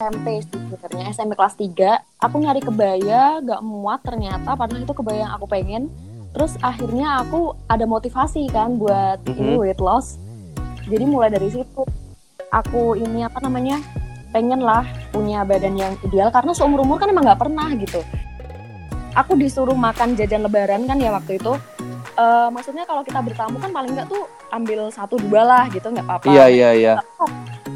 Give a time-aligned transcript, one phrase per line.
[0.00, 5.32] SMP sebenarnya SMP kelas 3 aku nyari kebaya gak muat ternyata padahal itu kebaya yang
[5.36, 5.92] aku pengen.
[6.32, 9.40] Terus akhirnya aku ada motivasi kan buat mm -hmm.
[9.44, 10.16] ini weight loss.
[10.88, 11.84] Jadi mulai dari situ
[12.48, 13.76] aku ini apa namanya
[14.32, 18.00] pengen lah punya badan yang ideal karena seumur umur kan emang nggak pernah gitu.
[19.12, 21.60] Aku disuruh makan jajan lebaran kan ya waktu itu.
[22.16, 26.08] Uh, maksudnya kalau kita bertamu kan paling nggak tuh ambil satu dua lah gitu nggak
[26.08, 26.32] apa-apa.
[26.32, 26.94] Iya iya iya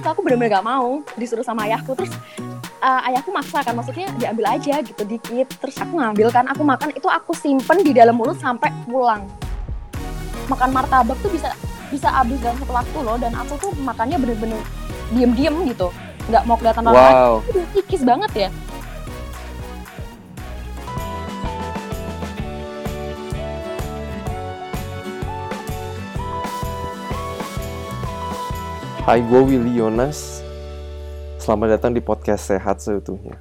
[0.04, 1.96] aku, aku bener-bener gak mau disuruh sama ayahku.
[1.96, 2.12] Terus
[2.84, 5.48] uh, ayahku maksa kan maksudnya diambil aja gitu dikit.
[5.64, 9.24] Terus aku ngambil kan aku makan itu aku simpen di dalam mulut sampai pulang.
[10.52, 11.48] Makan martabak tuh bisa
[11.88, 14.60] bisa habis dalam satu waktu loh dan aku tuh makannya bener-bener
[15.16, 15.88] diem-diem gitu.
[16.28, 17.40] Nggak mau kelihatan orang wow.
[17.40, 18.50] lain itu tikis banget ya
[29.04, 30.40] Hai, gue Willy Yonas.
[31.36, 33.36] Selamat datang di podcast Sehat Seutuhnya.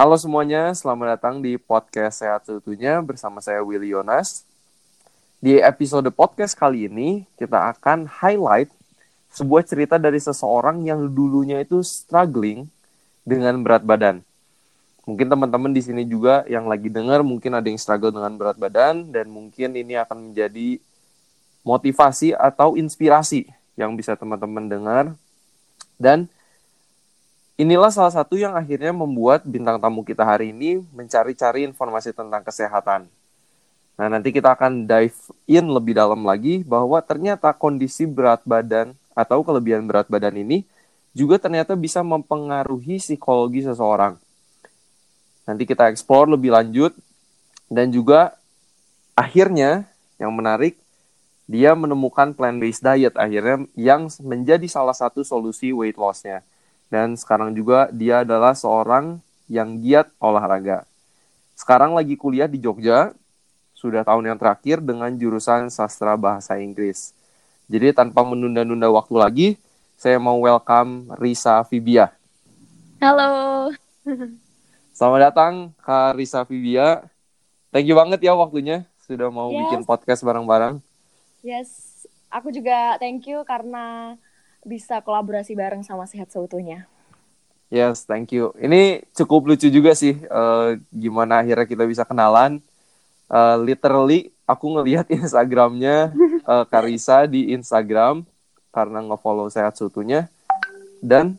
[0.00, 4.48] Halo semuanya, selamat datang di podcast Sehat Seutuhnya bersama saya Willy Yonas.
[5.36, 8.72] Di episode podcast kali ini, kita akan highlight
[9.28, 12.64] sebuah cerita dari seseorang yang dulunya itu struggling
[13.28, 14.24] dengan berat badan.
[15.04, 19.12] Mungkin teman-teman di sini juga yang lagi dengar mungkin ada yang struggle dengan berat badan
[19.12, 20.80] dan mungkin ini akan menjadi
[21.66, 25.04] motivasi atau inspirasi yang bisa teman-teman dengar.
[25.98, 26.30] Dan
[27.58, 33.10] inilah salah satu yang akhirnya membuat bintang tamu kita hari ini mencari-cari informasi tentang kesehatan.
[33.96, 35.18] Nah, nanti kita akan dive
[35.50, 40.62] in lebih dalam lagi bahwa ternyata kondisi berat badan atau kelebihan berat badan ini
[41.16, 44.20] juga ternyata bisa mempengaruhi psikologi seseorang.
[45.48, 46.92] Nanti kita explore lebih lanjut
[47.72, 48.36] dan juga
[49.16, 49.88] akhirnya
[50.20, 50.76] yang menarik
[51.46, 56.42] dia menemukan plant-based diet akhirnya yang menjadi salah satu solusi weight loss-nya.
[56.90, 60.82] Dan sekarang juga dia adalah seorang yang giat olahraga.
[61.54, 63.14] Sekarang lagi kuliah di Jogja
[63.78, 67.14] sudah tahun yang terakhir dengan jurusan sastra bahasa Inggris.
[67.66, 69.48] Jadi tanpa menunda-nunda waktu lagi,
[69.98, 72.10] saya mau welcome Risa Fibia.
[72.98, 73.70] Halo.
[74.94, 77.06] Selamat datang Kak Risa Fibia.
[77.74, 79.58] Thank you banget ya waktunya sudah mau yes.
[79.66, 80.82] bikin podcast bareng-bareng.
[81.44, 84.16] Yes, aku juga thank you karena
[84.66, 86.88] bisa kolaborasi bareng sama Sehat Seutuhnya.
[87.66, 88.54] Yes, thank you.
[88.56, 92.62] Ini cukup lucu juga sih, uh, gimana akhirnya kita bisa kenalan
[93.30, 96.14] uh, literally aku ngelihat Instagramnya
[96.46, 98.22] uh, Karisa di Instagram
[98.70, 100.28] karena ngefollow sehat sutunya
[101.00, 101.36] dan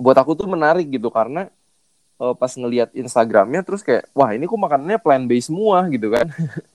[0.00, 1.48] buat aku tuh menarik gitu karena
[2.20, 6.28] uh, pas ngelihat Instagramnya terus kayak wah ini kok makanannya plant based semua gitu kan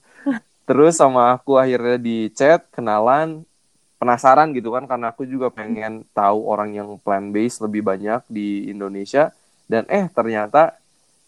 [0.66, 3.46] terus sama aku akhirnya di chat kenalan
[3.96, 8.68] penasaran gitu kan karena aku juga pengen tahu orang yang plant based lebih banyak di
[8.68, 9.32] Indonesia
[9.70, 10.76] dan eh ternyata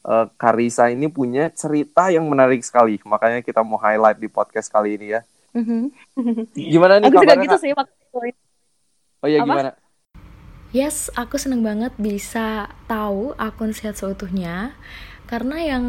[0.05, 3.01] uh, Karisa ini punya cerita yang menarik sekali.
[3.03, 5.21] Makanya kita mau highlight di podcast kali ini ya.
[5.57, 5.83] Mm-hmm.
[6.75, 7.93] Gimana nih aku juga gitu sih waktu
[8.33, 8.43] itu.
[9.19, 9.75] Oh iya gimana?
[10.71, 14.77] Yes, aku seneng banget bisa tahu akun sehat seutuhnya
[15.27, 15.85] karena yang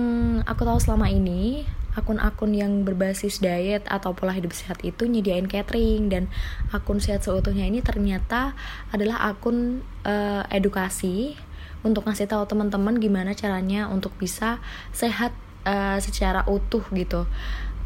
[0.50, 1.68] aku tahu selama ini
[2.00, 6.08] akun-akun yang berbasis diet atau pola hidup sehat itu nyediain catering.
[6.08, 6.32] Dan
[6.72, 8.56] akun sehat seutuhnya ini ternyata
[8.96, 11.36] adalah akun uh, edukasi
[11.84, 14.64] untuk ngasih tahu teman-teman gimana caranya untuk bisa
[14.96, 15.36] sehat
[15.68, 17.28] uh, secara utuh gitu.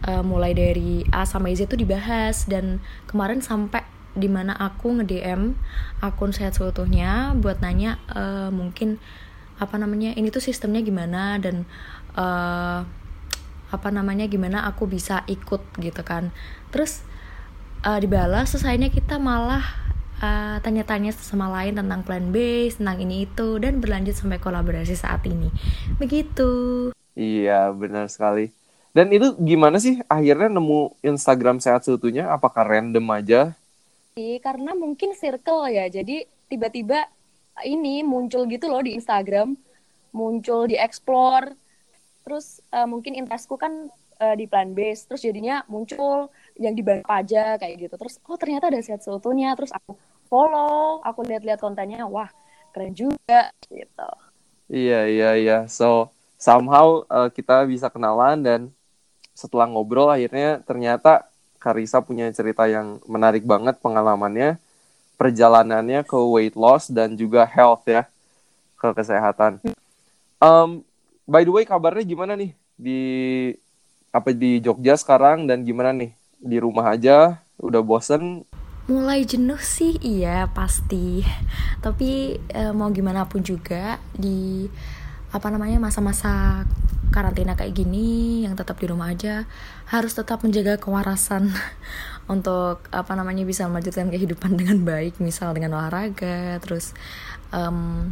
[0.04, 2.46] Uh, mulai dari A sampai Z itu dibahas.
[2.46, 5.58] Dan kemarin sampai di mana aku nge DM
[6.06, 9.02] akun sehat seutuhnya buat nanya uh, mungkin
[9.58, 11.38] apa namanya ini tuh sistemnya gimana?
[11.42, 11.66] Dan
[12.18, 12.86] uh,
[13.74, 16.30] apa namanya gimana aku bisa ikut gitu kan
[16.70, 17.02] terus
[17.82, 19.84] uh, dibalas selesainya kita malah
[20.24, 25.28] uh, tanya-tanya sama lain tentang plan base, tentang ini itu dan berlanjut sampai kolaborasi saat
[25.28, 25.52] ini.
[26.00, 26.92] Begitu.
[27.14, 28.50] Iya, benar sekali.
[28.94, 32.30] Dan itu gimana sih akhirnya nemu Instagram sehat seutuhnya?
[32.30, 33.58] Apakah random aja?
[34.16, 35.90] Karena mungkin circle ya.
[35.90, 37.10] Jadi tiba-tiba
[37.66, 39.58] ini muncul gitu loh di Instagram,
[40.14, 41.58] muncul di explore.
[42.24, 47.60] Terus uh, mungkin interestku kan uh, di plan base, terus jadinya muncul yang di aja
[47.60, 47.96] kayak gitu.
[48.00, 49.54] Terus oh ternyata ada sehat seutuhnya.
[49.60, 50.00] Terus aku
[50.34, 52.26] follow aku lihat-lihat kontennya wah
[52.74, 54.10] keren juga gitu
[54.74, 56.10] iya iya iya so
[56.42, 58.62] somehow uh, kita bisa kenalan dan
[59.38, 61.30] setelah ngobrol akhirnya ternyata
[61.62, 64.58] Karisa punya cerita yang menarik banget pengalamannya
[65.22, 68.10] perjalanannya ke weight loss dan juga health ya
[68.82, 69.62] ke kesehatan
[70.42, 70.82] um,
[71.28, 72.52] by the way kabarnya gimana nih?
[72.76, 73.02] Di
[74.14, 76.12] apa di Jogja sekarang dan gimana nih?
[76.40, 78.44] Di rumah aja udah bosen?
[78.92, 81.24] Mulai jenuh sih iya pasti.
[81.80, 84.68] Tapi e, mau gimana pun juga di
[85.34, 86.62] apa namanya masa-masa
[87.14, 89.46] karantina kayak gini yang tetap di rumah aja
[89.86, 91.54] harus tetap menjaga kewarasan
[92.34, 96.98] untuk apa namanya bisa melanjutkan kehidupan dengan baik misal dengan olahraga terus
[97.54, 98.10] um,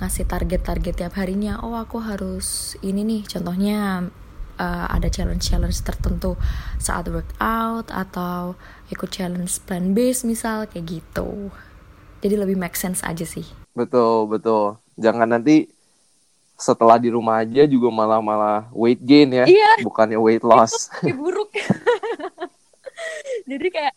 [0.00, 4.08] ngasih target-target tiap harinya oh aku harus ini nih contohnya
[4.60, 6.36] uh, ada challenge-challenge tertentu
[6.76, 8.56] saat workout atau
[8.92, 11.48] ikut challenge plan base misal kayak gitu.
[12.20, 13.48] Jadi lebih make sense aja sih.
[13.72, 14.76] Betul, betul.
[15.00, 15.72] Jangan nanti
[16.60, 19.80] setelah di rumah aja juga malah malah weight gain ya, iya.
[19.80, 20.92] bukannya weight loss.
[21.00, 21.48] Itu buruk.
[23.50, 23.96] Jadi kayak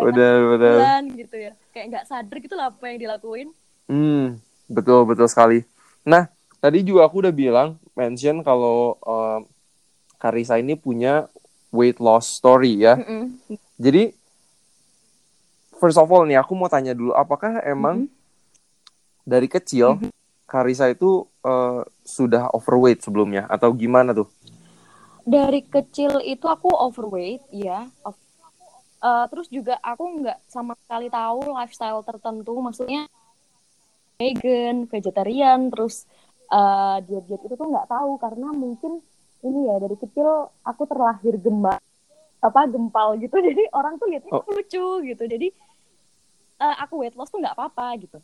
[0.00, 1.52] benar benar gitu ya.
[1.76, 3.48] Kayak nggak sadar gitu lah apa yang dilakuin.
[3.84, 5.62] Hmm, betul betul sekali.
[6.04, 6.28] Nah,
[6.60, 9.40] tadi juga aku udah bilang mention kalau uh,
[10.20, 11.28] Karisa ini punya
[11.74, 12.96] weight loss story ya.
[12.96, 13.24] Mm -mm.
[13.76, 14.14] Jadi
[15.76, 19.28] first of all nih aku mau tanya dulu apakah emang mm -hmm.
[19.28, 20.12] dari kecil mm -hmm.
[20.44, 24.28] Karisa itu uh, sudah overweight sebelumnya atau gimana tuh?
[25.24, 27.88] Dari kecil itu aku overweight ya.
[29.04, 33.08] Uh, terus juga aku nggak sama sekali tahu lifestyle tertentu, maksudnya
[34.18, 36.06] vegan, vegetarian, terus
[36.50, 39.02] uh, diet-diet itu tuh nggak tahu karena mungkin
[39.44, 41.76] ini ya dari kecil aku terlahir gemba
[42.44, 43.36] apa gempal gitu.
[43.48, 44.44] Jadi orang tuh lihatnya oh.
[44.44, 45.24] lucu gitu.
[45.24, 45.48] Jadi
[46.60, 48.18] uh, aku weight loss tuh nggak apa-apa gitu.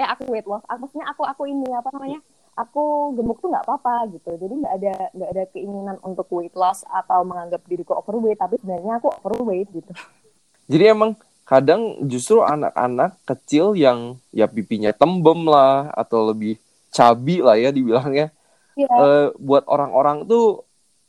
[0.00, 2.20] Eh aku weight loss aku, maksudnya aku aku ini apa namanya
[2.52, 4.30] aku gemuk tuh nggak apa-apa gitu.
[4.36, 8.98] Jadi nggak ada nggak ada keinginan untuk weight loss atau menganggap diriku overweight tapi sebenarnya
[8.98, 9.92] aku overweight gitu.
[10.72, 16.56] Jadi emang kadang justru anak-anak kecil yang ya pipinya tembem lah atau lebih
[16.94, 18.30] cabi lah ya dibilangnya
[18.78, 18.88] yeah.
[18.88, 18.88] Iya.
[18.88, 20.64] uh, buat orang-orang tuh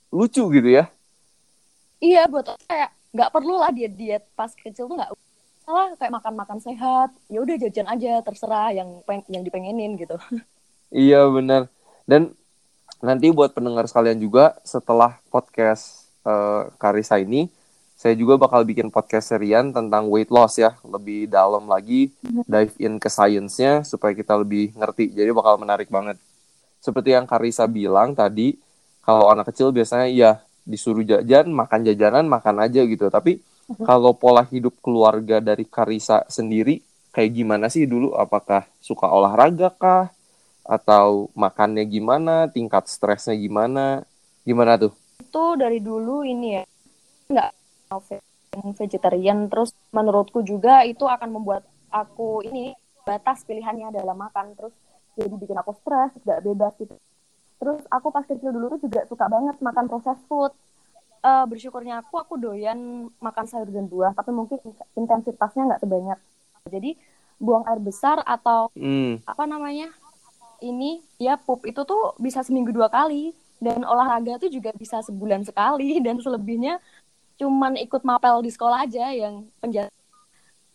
[0.09, 0.89] lucu gitu ya
[2.03, 5.13] iya buat kayak nggak perlu lah diet diet pas kecil tuh nggak
[5.63, 10.17] salah kayak makan makan sehat ya udah jajan aja terserah yang peng yang dipengenin gitu
[10.91, 11.71] iya benar
[12.03, 12.35] dan
[12.99, 17.47] nanti buat pendengar sekalian juga setelah podcast uh, Karisa ini
[18.03, 22.43] saya juga bakal bikin podcast serian tentang weight loss ya lebih dalam lagi mhm.
[22.43, 26.19] dive in ke sainsnya supaya kita lebih ngerti jadi bakal menarik banget
[26.83, 28.59] seperti yang Karisa bilang tadi,
[28.99, 30.31] kalau anak kecil biasanya ya
[30.67, 33.07] disuruh jajan, makan jajanan, makan aja gitu.
[33.07, 33.87] Tapi mhm.
[33.87, 36.83] kalau pola hidup keluarga dari Karisa sendiri
[37.15, 38.19] kayak gimana sih dulu?
[38.19, 40.11] Apakah suka olahraga kah?
[40.67, 42.51] Atau makannya gimana?
[42.51, 44.03] Tingkat stresnya gimana?
[44.43, 44.91] Gimana tuh?
[45.23, 46.63] Itu dari dulu ini ya,
[47.31, 47.62] nggak
[48.79, 49.51] vegetarian.
[49.51, 52.73] Terus menurutku juga itu akan membuat aku ini
[53.03, 54.55] batas pilihannya dalam makan.
[54.55, 54.73] Terus
[55.17, 56.97] jadi bikin aku stres gak bebas gitu
[57.63, 60.51] terus aku pas kecil dulu tuh juga suka banget makan proses food
[61.23, 64.59] uh, bersyukurnya aku aku doyan makan sayur dan buah tapi mungkin
[64.99, 66.19] intensitasnya nggak sebanyak
[66.67, 66.99] jadi
[67.39, 69.23] buang air besar atau mm.
[69.23, 69.87] apa namanya
[70.59, 73.31] ini ya pup itu tuh bisa seminggu dua kali
[73.63, 76.83] dan olahraga tuh juga bisa sebulan sekali dan selebihnya
[77.43, 79.91] cuman ikut mapel di sekolah aja yang penjara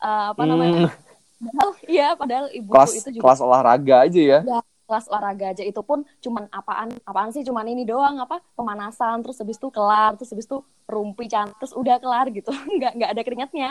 [0.04, 0.92] uh, apa namanya?
[0.92, 4.40] Mm Padahal iya, padahal ibu kelas, itu juga kelas olahraga aja ya.
[4.42, 4.58] ya.
[4.90, 5.62] kelas olahraga aja.
[5.62, 7.46] Itu pun cuman apaan apaan sih?
[7.46, 8.42] Cuman ini doang apa?
[8.58, 10.58] Pemanasan terus habis itu kelar terus habis itu
[10.90, 12.50] rumpi cantik terus udah kelar gitu.
[12.76, 13.70] Nggak nggak ada keringatnya.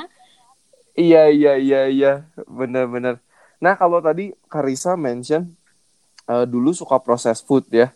[0.95, 2.13] Iya iya iya iya.
[2.47, 3.19] Bener-bener
[3.59, 5.51] nah kalau tadi Karisa mention
[6.29, 7.91] uh, dulu suka proses food ya.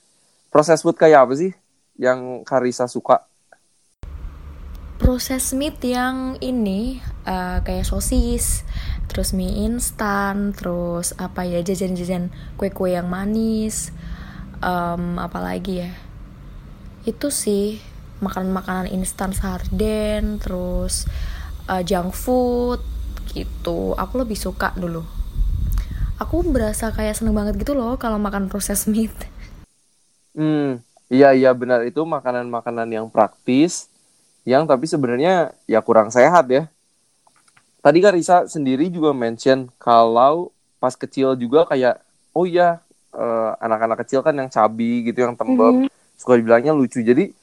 [0.51, 1.55] Proses food kayak apa sih
[1.95, 3.23] yang Karisa suka
[5.01, 8.61] proses meat yang ini uh, kayak sosis
[9.09, 13.89] terus mie instan terus apa ya jajan-jajan kue-kue yang manis
[14.61, 15.91] um, apalagi ya.
[17.03, 17.81] Itu sih
[18.21, 21.09] makanan-makanan instan sarden terus
[21.65, 22.79] uh, junk food
[23.33, 23.97] gitu.
[23.97, 25.01] Aku lebih suka dulu.
[26.21, 29.11] Aku berasa kayak seneng banget gitu loh kalau makan proses meat
[30.37, 30.79] hmm
[31.11, 31.83] iya iya benar.
[31.83, 33.90] Itu makanan-makanan yang praktis
[34.47, 36.65] yang tapi sebenarnya ya kurang sehat ya.
[37.81, 42.01] Tadi kan Risa sendiri juga mention kalau pas kecil juga kayak
[42.33, 42.81] oh iya
[43.13, 45.85] uh, anak-anak kecil kan yang cabi gitu yang tembem.
[45.85, 46.17] Mm -hmm.
[46.17, 47.01] suka dibilangnya lucu.
[47.01, 47.33] Jadi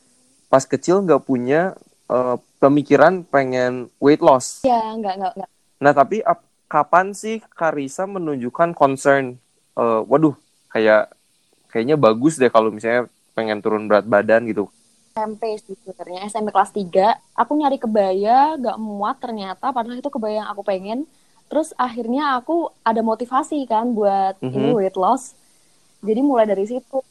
[0.47, 1.75] pas kecil nggak punya
[2.11, 4.63] uh, pemikiran pengen weight loss.
[4.63, 5.51] Ya nggak nggak nggak.
[5.79, 9.39] Nah tapi ap, kapan sih Karisa menunjukkan concern
[9.79, 10.35] uh, waduh
[10.71, 11.11] kayak
[11.71, 14.67] kayaknya bagus deh kalau misalnya pengen turun berat badan gitu
[15.19, 20.47] SMP sih sebenarnya SMP kelas 3 aku nyari kebaya gak muat ternyata padahal itu kebaya
[20.47, 21.11] yang aku pengen.
[21.51, 24.57] Terus akhirnya aku ada motivasi kan buat mm -hmm.
[24.57, 25.35] ini weight loss.
[26.05, 27.03] Jadi mulai dari situ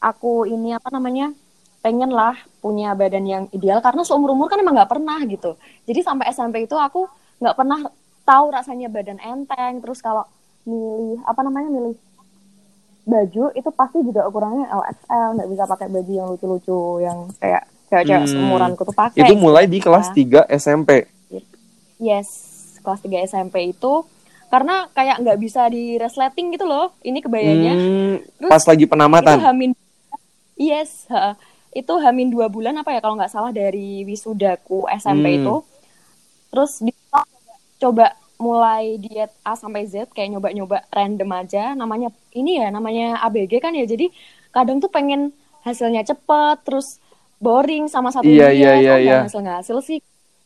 [0.00, 1.34] aku ini apa namanya
[1.82, 3.84] pengen lah punya badan yang ideal.
[3.84, 5.58] Karena seumur umur kan emang nggak pernah gitu.
[5.84, 7.04] Jadi sampai SMP itu aku
[7.42, 7.84] nggak pernah
[8.24, 9.82] tahu rasanya badan enteng.
[9.82, 10.24] Terus kalau
[10.62, 11.94] milih apa namanya milih
[13.04, 18.20] baju itu pasti juga ukurannya LXL nggak bisa pakai baju yang lucu-lucu yang kayak cewek-cewek
[18.20, 18.30] Hmm.
[18.30, 19.90] seumuranku tuh pakai Itu mulai di gitu.
[19.90, 20.90] kelas 3 SMP.
[21.98, 22.28] yes
[22.80, 24.06] kelas 3 SMP itu
[24.48, 28.90] karena kayak nggak bisa di resleting gitu loh ini kebayanya Hmm, Terus pas lagi itu
[28.90, 29.38] penamatan.
[29.40, 29.70] hamin
[30.54, 31.34] yes ha.
[31.70, 35.38] itu hamin dua bulan apa ya kalau nggak salah dari wisudaku SMP Hmm.
[35.38, 35.54] itu
[36.48, 36.92] terus di
[37.78, 38.12] coba
[38.42, 43.72] mulai diet A sampai Z kayak nyoba-nyoba random aja namanya ini ya namanya ABG kan
[43.80, 43.84] ya.
[43.86, 44.06] Jadi
[44.54, 45.30] kadang tuh pengen
[45.66, 46.98] hasilnya cepet terus
[47.38, 48.58] boring sama satu Iya, diet.
[48.58, 49.18] iya, iya, iya.
[49.26, 49.98] hasil nggak hasil sih?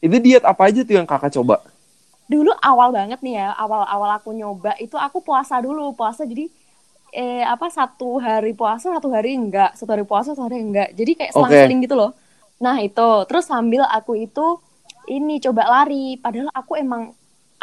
[0.05, 1.57] Itu diet apa aja tuh yang kakak coba?
[2.26, 6.50] dulu awal banget nih ya awal awal aku nyoba itu aku puasa dulu puasa jadi
[7.15, 10.88] eh apa satu hari puasa satu hari enggak satu hari puasa satu hari enggak.
[10.99, 12.12] Jadi kayak selang-seling gitu loh.
[12.61, 13.09] Nah itu.
[13.31, 14.47] Terus sambil aku itu
[15.09, 16.19] ini coba lari.
[16.21, 17.15] Padahal aku emang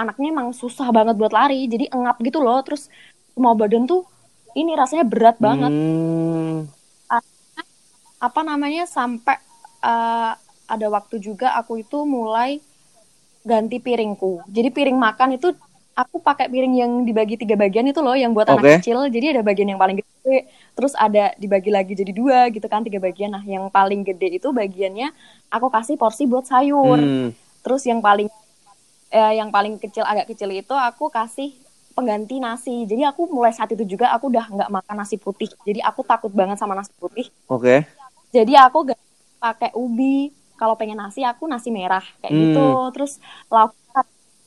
[0.04, 2.92] anaknya emang susah banget buat lari jadi engap gitu loh terus
[3.34, 4.04] semua badan tuh
[4.54, 6.70] ini rasanya berat banget Hmm,
[8.24, 9.36] apa namanya sampai
[9.84, 10.32] eh,
[10.74, 12.64] ada waktu juga aku itu mulai
[13.44, 14.48] ganti piringku.
[14.48, 15.52] Jadi piring makan itu
[15.94, 18.64] aku pakai piring yang dibagi tiga bagian itu loh, yang buat Oke.
[18.64, 19.04] anak kecil.
[19.12, 23.04] Jadi ada bagian yang paling gede, terus ada dibagi lagi jadi dua gitu kan tiga
[23.04, 23.36] bagian.
[23.36, 25.12] Nah yang paling gede itu bagiannya
[25.52, 27.04] aku kasih porsi buat sayur.
[27.04, 27.36] hmm.
[27.64, 28.32] Terus yang paling
[29.14, 31.54] eh, yang paling kecil agak kecil itu aku kasih
[31.94, 32.90] pengganti nasi.
[32.90, 35.50] Jadi aku mulai saat itu juga aku udah nggak makan nasi putih.
[35.68, 37.30] Jadi aku takut banget sama nasi putih.
[37.48, 37.86] Oke.
[38.34, 39.00] Jadi aku gak
[39.38, 40.34] pakai ubi.
[40.58, 42.42] Kalau pengen nasi aku nasi merah kayak Hmm.
[42.50, 42.68] gitu.
[42.98, 43.12] Terus
[43.54, 43.74] lauk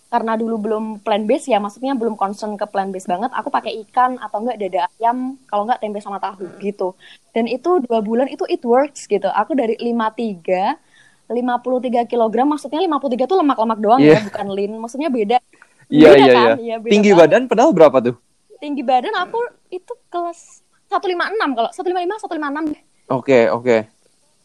[0.06, 3.30] karena dulu belum plant based ya, maksudnya belum concern ke plant based banget.
[3.34, 6.94] Aku pakai ikan atau enggak dada ayam, kalau enggak tempe sama tahu gitu.
[7.34, 9.26] Dan itu dua bulan itu it works gitu.
[9.34, 10.78] Aku dari 53
[11.26, 14.16] 53 kilogram, maksudnya 53 tuh lemak-lemak doang Iya.
[14.16, 14.72] ya, bukan lean.
[14.76, 15.38] Maksudnya beda.
[15.86, 16.46] Iya, Beda iya, kan?
[16.58, 16.76] iya.
[16.76, 17.20] Iya, Tinggi banget.
[17.22, 18.14] badan padahal berapa tuh?
[18.56, 21.12] Tinggi badan aku itu kelas 156
[21.52, 23.76] kalau 155 156 deh Oke, oke.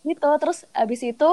[0.02, 1.30] gitu terus abis itu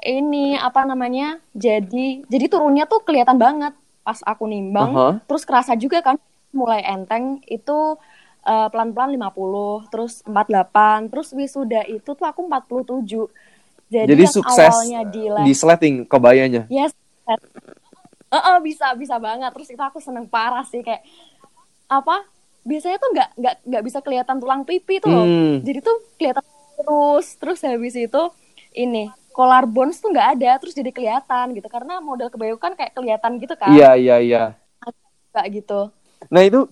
[0.00, 5.08] ini apa namanya jadi jadi turunnya tuh kelihatan banget pas aku nimbang Aha.
[5.22, 6.16] terus kerasa juga kan
[6.50, 8.00] mulai enteng itu
[8.42, 13.28] eh, pelan-pelan 50 terus 48 terus wisuda itu tuh aku 47
[13.92, 16.64] jadi, Jadi sukses awalnya di Di sleting kebayanya.
[16.72, 16.96] yes
[18.32, 19.52] Eh, eh, bisa bisa banget.
[19.52, 21.04] Terus itu aku seneng parah sih kayak
[21.92, 22.24] apa
[22.64, 25.26] biasanya tuh nggak nggak nggak bisa kelihatan tulang pipi tuh loh.
[25.28, 25.60] Hmm.
[25.60, 26.44] jadi tuh kelihatan
[26.80, 27.26] terus.
[27.36, 28.22] Terus habis itu
[28.72, 31.68] ini collar bones tuh nggak ada terus jadi kelihatan gitu.
[31.68, 33.68] Karena model kebaya kan kayak kelihatan gitu kan.
[33.68, 34.42] Iya, iya, iya.
[35.32, 35.92] kayak gitu.
[36.32, 36.68] Nah itu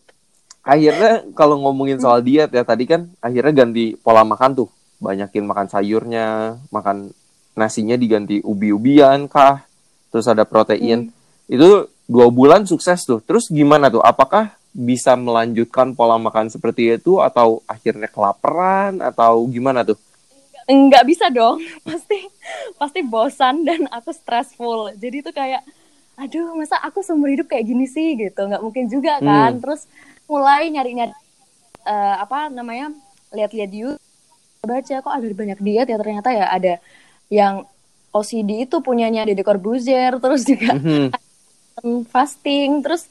[0.60, 4.68] akhirnya kalau ngomongin soal diet ya tadi kan akhirnya ganti pola makan tuh
[5.00, 7.10] banyakin makan sayurnya makan
[7.56, 9.64] nasinya diganti ubi-ubian kah
[10.12, 11.10] terus ada protein.
[11.50, 13.18] Itu dua bulan sukses tuh.
[13.24, 14.04] Terus gimana tuh?
[14.04, 19.98] Apakah bisa melanjutkan pola makan seperti itu atau akhirnya kelaparan atau gimana tuh?
[20.70, 21.58] Nggak bisa dong.
[21.86, 22.18] Pasti
[22.78, 24.94] pasti bosan dan aku stressful.
[24.94, 25.62] Jadi tuh kayak
[26.20, 28.14] aduh masa aku seumur hidup kayak gini sih?
[28.14, 28.38] Gitu.
[28.38, 29.56] Nggak mungkin juga kan.
[29.56, 29.62] Hmm.
[29.62, 29.90] terus
[30.30, 31.14] mulai nyari nyari
[31.86, 32.94] eh, apa namanya
[33.34, 34.09] lihat-lihat di YouTube
[34.60, 36.74] baca kok ada banyak diet ya ternyata ya ada
[37.32, 37.64] yang
[38.12, 40.76] OCD itu punyanya Deddy Corbuzier terus juga
[41.80, 42.04] Mhm.
[42.12, 43.08] fasting terus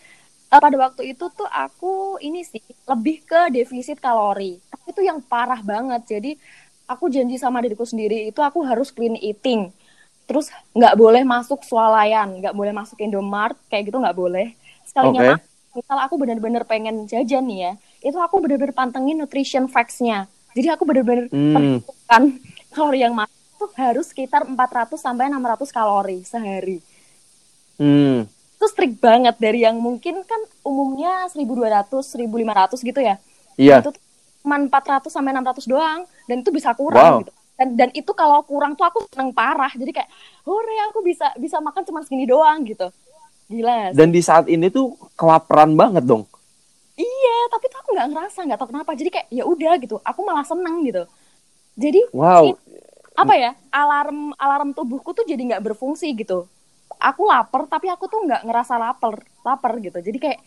[0.53, 4.61] eh, pada waktu itu tuh aku ini sih lebih ke defisit kalori.
[4.69, 6.37] Tapi itu yang parah banget jadi
[6.85, 9.73] aku janji sama diriku sendiri itu aku harus clean eating.
[10.29, 14.53] Terus nggak boleh masuk swalayan nggak boleh masuk Indomart kayak gitu nggak boleh.
[14.85, 15.41] Sekalinya makan,
[15.73, 17.71] misal aku benar-benar pengen jajan nih ya
[18.05, 21.53] itu aku benar-benar pantengin nutrition facts-nya jadi aku benar-benar Hmm.
[21.53, 22.23] perhitungkan
[22.69, 26.79] kalori yang masuk tuh harus sekitar 400 sampai 600 kalori sehari
[27.75, 28.27] Hmm.
[28.27, 33.15] itu strict banget dari yang mungkin kan umumnya 1200 1500 gitu ya
[33.55, 33.79] Iya.
[33.79, 34.03] itu tuh
[34.39, 36.77] cuma 400 sampai 600 doang dan itu bisa Wow.
[36.77, 40.09] kurang gitu dan dan itu kalau kurang tuh aku seneng parah jadi kayak
[40.43, 42.87] hore aku bisa bisa makan cuma segini doang gitu
[43.47, 46.23] gila Dan di saat ini tuh kelaparan banget dong.
[47.29, 48.91] Iya tapi tuh aku nggak ngerasa nggak tahu kenapa.
[48.97, 51.03] Jadi kayak ya udah gitu aku malah seneng gitu.
[51.77, 52.57] Jadi Wow.
[53.19, 56.49] apa ya alarm alarm tubuhku tuh jadi nggak berfungsi gitu.
[56.99, 60.01] Aku lapar tapi aku tuh nggak ngerasa lapar lapar gitu.
[60.01, 60.39] Jadi kayak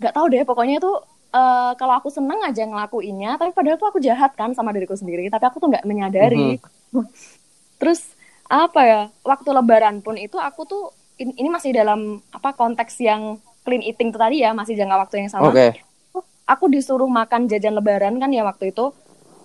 [0.00, 0.96] nggak tahu deh pokoknya tuh
[1.34, 5.28] eh, kalau aku seneng aja ngelakuinnya tapi padahal tuh aku jahat kan sama diriku sendiri
[5.28, 6.56] tapi aku tuh nggak menyadari.
[7.82, 8.00] Terus
[8.48, 10.84] apa ya waktu lebaran pun itu aku tuh
[11.20, 13.36] in- ini masih dalam apa konteks yang
[13.66, 15.52] clean eating tuh tadi ya masih jangka waktu yang sama.
[15.52, 15.87] Oke.
[16.48, 18.96] Aku disuruh makan jajan lebaran kan ya waktu itu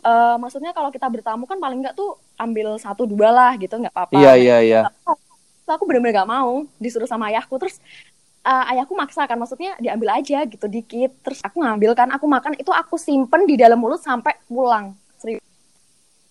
[0.04, 3.96] Eh maksudnya kalau kita bertamu kan paling nggak tuh ambil satu dua lah gitu nggak
[3.96, 4.20] apa-apa.
[4.20, 4.82] Iya, iya, iya.
[5.64, 7.80] Terus aku bener-bener gak mau disuruh sama ayahku terus
[8.44, 11.16] uh, ayahku maksa kan maksudnya diambil aja gitu dikit.
[11.24, 14.92] Terus aku ngambil kan aku makan itu aku simpen di dalam mulut sampai pulang.
[15.16, 15.40] Serius.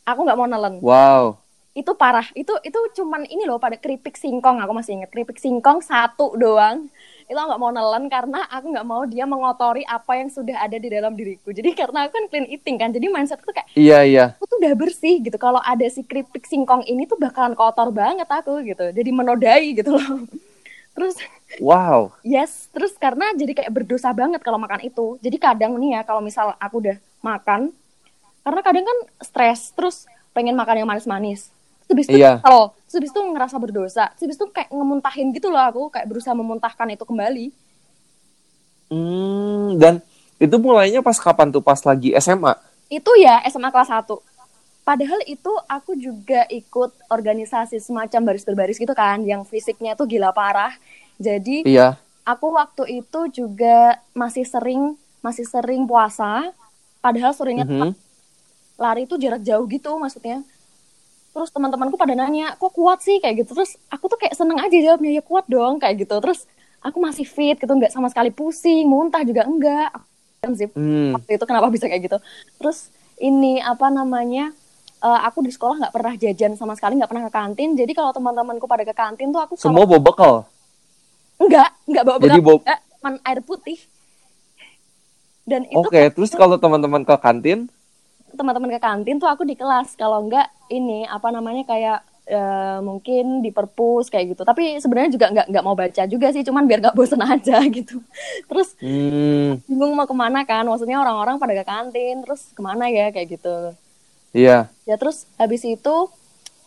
[0.05, 0.77] Aku nggak mau nelen.
[0.85, 1.41] Wow.
[1.73, 2.29] itu parah.
[2.37, 6.93] Itu itu cuman ini loh pada keripik singkong aku masih inget keripik singkong satu doang
[7.33, 10.77] itu aku nggak mau nelen karena aku nggak mau dia mengotori apa yang sudah ada
[10.77, 11.49] di dalam diriku.
[11.49, 14.25] Jadi karena aku kan clean eating kan jadi mindsetku tuh kayak Iya, iya.
[14.37, 15.35] aku tuh udah bersih gitu.
[15.37, 18.93] Kalau ada si keripik singkong ini tuh bakalan kotor banget aku gitu.
[18.93, 20.29] Jadi menodai gitu loh.
[20.95, 21.17] Terus
[21.61, 22.17] Wow.
[22.25, 25.21] yes terus karena jadi kayak berdosa banget kalau makan itu.
[25.21, 27.69] Jadi kadang nih ya kalau misal aku udah makan
[28.41, 31.53] karena kadang kan stres terus pengen makan yang manis-manis.
[31.85, 32.41] Terus habis itu Iya.
[32.41, 36.05] kalau terus habis itu ngerasa berdosa terus habis itu kayak ngemuntahin gitu loh aku kayak
[36.05, 37.47] berusaha memuntahkan itu kembali
[38.87, 40.05] Hmm, dan
[40.37, 41.65] itu mulainya pas kapan tuh?
[41.65, 42.53] Pas lagi SMA?
[42.87, 44.21] itu ya SMA kelas 1
[44.85, 50.29] padahal itu aku juga ikut organisasi semacam baris berbaris gitu kan yang fisiknya tuh gila
[50.29, 50.77] parah
[51.17, 51.97] jadi Iya.
[52.23, 54.93] aku waktu itu juga masih sering
[55.25, 56.53] masih sering puasa
[57.01, 57.97] padahal sorenya Mhm.
[58.77, 60.45] lari itu jarak jauh gitu maksudnya
[61.33, 63.19] terus teman-temanku pada nanya kok kuat sih?
[63.19, 63.57] Kayak gitu.
[63.57, 66.15] Terus aku tuh kayak seneng aja jawabnya ya kuat dong kayak gitu.
[66.15, 66.45] Terus
[66.79, 69.91] aku masih fit gitu nggak sama sekali pusing muntah juga enggak.
[70.39, 71.15] Heran sih Hmm.
[71.15, 72.19] waktu itu kenapa bisa kayak gitu.
[72.57, 74.51] Terus ini apa namanya
[74.99, 77.71] eh, aku di sekolah nggak pernah jajan sama sekali nggak pernah ke kantin.
[77.75, 80.35] Jadi kalau teman-temanku pada ke kantin tuh aku Semua bawa bekal.
[81.39, 82.43] enggak enggak bawa Jadi bekal.
[82.45, 83.79] bawa- enggak, cuman air putih.
[85.43, 87.67] Dan itu Oke, terus kalau teman-teman ke kantin,
[88.35, 89.95] teman-teman ke kantin tuh aku di kelas.
[89.95, 94.43] Kalau enggak ini apa namanya kayak eh, mungkin di perpus kayak gitu.
[94.47, 97.99] Tapi sebenarnya juga nggak nggak mau baca juga sih cuman biar nggak bosen aja gitu.
[98.47, 100.67] Terus hmm, bingung mau ke mana kan?
[100.67, 103.75] Maksudnya orang-orang pada ke kantin terus ke mana ya kayak gitu.
[104.33, 104.73] Iya.
[104.89, 105.97] ya terus habis itu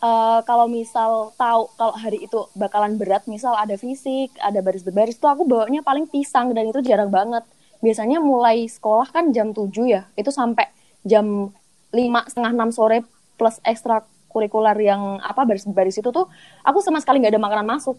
[0.03, 5.17] eh, kalau misal tahu kalau hari itu bakalan berat misal ada fisik ada baris berbaris
[5.17, 7.41] tuh aku bawanya paling pisang dan itu jarang banget.
[7.81, 10.69] Biasanya mulai sekolah kan jam 7 ya itu sampai
[11.06, 11.54] jam
[11.91, 16.28] lima setengah enam sore plus ekstra kurikuler yang apa baris berbaris itu tuh
[16.60, 17.96] aku sama sekali nggak ada makanan masuk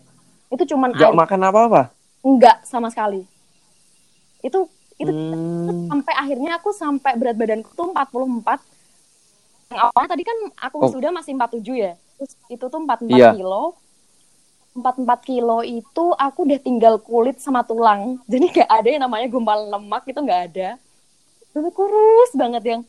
[0.46, 1.82] itu cuman Gak air makan apa-apa.
[2.20, 3.22] enggak sama sekali
[4.40, 5.86] itu itu Hmm.
[5.88, 8.58] sampai akhirnya aku sampai berat badanku tuh 44
[9.68, 10.88] yang awalnya tadi kan aku Oh.
[10.88, 13.30] sudah masih 47 ya terus itu tuh 44 Iya.
[13.34, 13.76] kilo
[14.74, 14.84] 44
[15.22, 20.02] kilo itu aku udah tinggal kulit sama tulang jadi nggak ada yang namanya gumpalan lemak
[20.04, 20.68] itu nggak ada
[21.48, 22.80] Terus kurus banget yang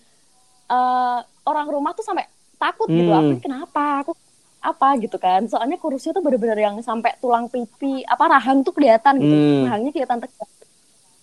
[0.68, 2.28] eh, orang rumah tuh sampai
[2.58, 3.20] takut gitu Hmm.
[3.20, 3.86] aku ini kenapa?
[4.04, 4.12] Aku
[4.58, 4.90] apa?
[5.00, 5.48] gitu kan.
[5.48, 9.36] Soalnya kurusnya tuh bener-bener yang sampai tulang pipi apa rahang tuh kelihatan gitu.
[9.36, 9.64] Hmm.
[9.72, 10.50] rahangnya kelihatan tegak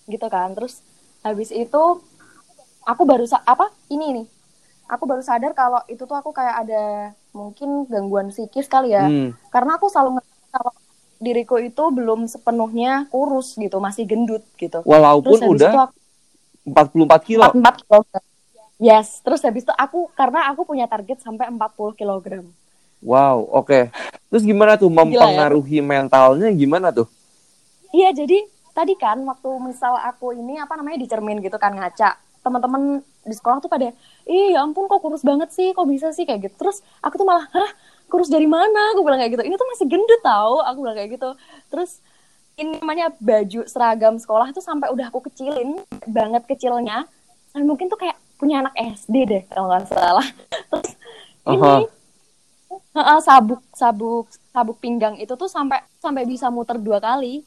[0.09, 0.49] gitu kan.
[0.57, 0.81] Terus
[1.21, 1.83] habis itu
[2.85, 4.27] aku baru apa ini nih.
[4.85, 6.83] Aku baru sadar kalau itu tuh aku kayak ada
[7.33, 9.05] mungkin gangguan psikis kali ya.
[9.05, 9.33] Hmm.
[9.51, 10.21] karena aku selalu
[10.53, 10.71] kalau
[11.19, 14.79] diriku itu belum sepenuhnya kurus gitu masih gendut gitu.
[14.85, 15.97] Walaupun terus udah aku
[16.65, 17.43] 44 kilo.
[17.51, 18.23] 44 kilogram
[18.81, 22.45] yes terus habis itu aku karena aku punya target sampai 40 kilogram
[23.05, 23.93] Wow, oke.
[24.33, 24.97] Terus gimana tuh ya?
[25.05, 27.05] mempengaruhi mentalnya gimana tuh?
[27.93, 32.17] Iya, jadi tadi kan waktu misal aku ini apa namanya di cermin gitu kan ngaca.
[32.41, 33.93] Teman-teman di sekolah tuh pada,
[34.25, 37.27] "Ih, ya ampun kok kurus banget sih, kok bisa sih kayak gitu." Terus aku tuh
[37.29, 37.71] malah, "Hah,
[38.09, 39.43] kurus dari mana?" Aku bilang kayak gitu.
[39.45, 41.29] Ini tuh masih gendut tau, aku bilang kayak gitu.
[41.69, 42.01] Terus
[42.57, 45.77] ini namanya baju seragam sekolah tuh sampai udah aku kecilin
[46.09, 47.05] banget kecilnya.
[47.53, 50.27] Dan mungkin tuh kayak punya anak SD deh kalau nggak salah.
[50.71, 50.91] Terus
[51.47, 51.77] ini Aha.
[52.95, 57.43] Heeh, sabuk sabuk sabuk pinggang itu tuh sampai sampai bisa muter dua kali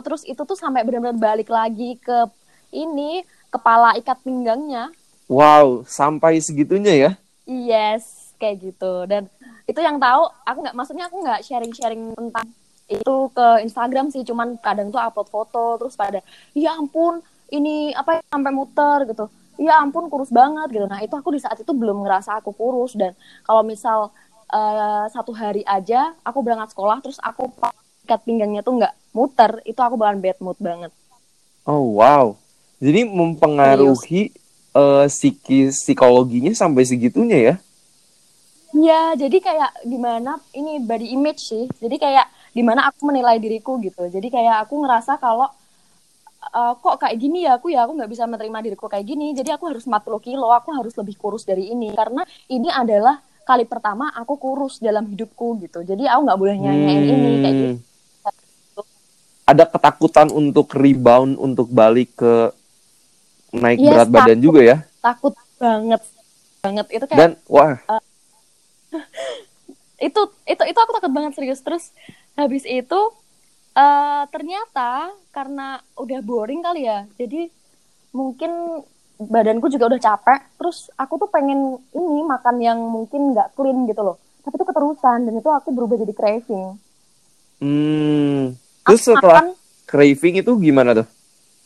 [0.00, 2.24] terus itu tuh sampai benar-benar balik lagi ke
[2.72, 3.20] ini
[3.52, 4.88] kepala ikat pinggangnya
[5.28, 7.10] Wow, sampai segitunya ya?
[7.44, 9.28] yes kayak gitu dan
[9.68, 12.48] itu yang tahu aku nggak maksudnya aku nggak sharing-sharing tentang
[12.88, 16.24] itu ke Instagram sih cuman kadang tuh upload foto terus pada
[16.56, 17.20] ya ampun
[17.52, 19.28] ini apa ya, sampai muter gitu
[19.60, 22.96] ya ampun kurus banget gitu nah itu aku di saat itu belum ngerasa aku kurus
[22.96, 23.12] dan
[23.44, 24.08] kalau misal
[24.48, 27.52] eh, satu hari aja aku berangkat sekolah terus aku
[28.08, 30.90] ikat pinggangnya tuh nggak muter itu aku bakalan bad mood banget
[31.68, 32.40] Oh, wow.
[32.80, 34.32] Jadi mempengaruhi
[34.72, 37.54] eh, psikis psikologinya sampai segitunya ya?
[38.70, 41.68] Ya, jadi kayak gimana ini body image sih.
[41.82, 44.08] Jadi kayak gimana aku menilai diriku gitu.
[44.08, 45.50] Jadi kayak aku ngerasa kalau
[46.40, 49.36] eh, kok kayak gini ya aku ya aku nggak bisa menerima diriku kayak gini.
[49.36, 53.66] Jadi aku harus 40 kilo, aku harus lebih kurus dari ini karena ini adalah kali
[53.66, 55.82] pertama aku kurus dalam hidupku gitu.
[55.84, 57.74] Jadi aku nggak boleh nyanyain ini kayak gitu.
[57.76, 57.88] Hmm.
[59.50, 62.54] Ada ketakutan untuk rebound untuk balik ke
[63.50, 64.46] naik Yes, berat badan takut.
[64.46, 64.76] juga ya?
[65.02, 66.02] Takut banget
[66.60, 67.74] banget itu kayak Dan wah,
[70.06, 71.92] itu itu itu aku takut banget serius terus
[72.36, 73.00] habis itu
[73.70, 74.90] eh ternyata
[75.30, 77.46] karena udah boring kali ya jadi
[78.10, 78.82] mungkin
[79.20, 84.02] badanku juga udah capek terus aku tuh pengen ini makan yang mungkin nggak clean gitu
[84.02, 86.76] loh tapi itu keterusan dan itu aku berubah jadi craving
[87.60, 88.56] Hmm.
[88.82, 89.46] aku Terus setelah makan
[89.84, 91.06] craving itu gimana tuh?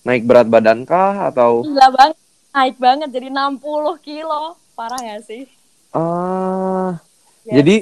[0.03, 2.17] Naik berat badan kah atau gila banget
[2.51, 3.63] naik banget jadi 60
[3.99, 4.43] kilo
[4.75, 5.47] parah ya sih
[5.91, 6.99] ah
[7.45, 7.55] Yes.
[7.55, 7.77] jadi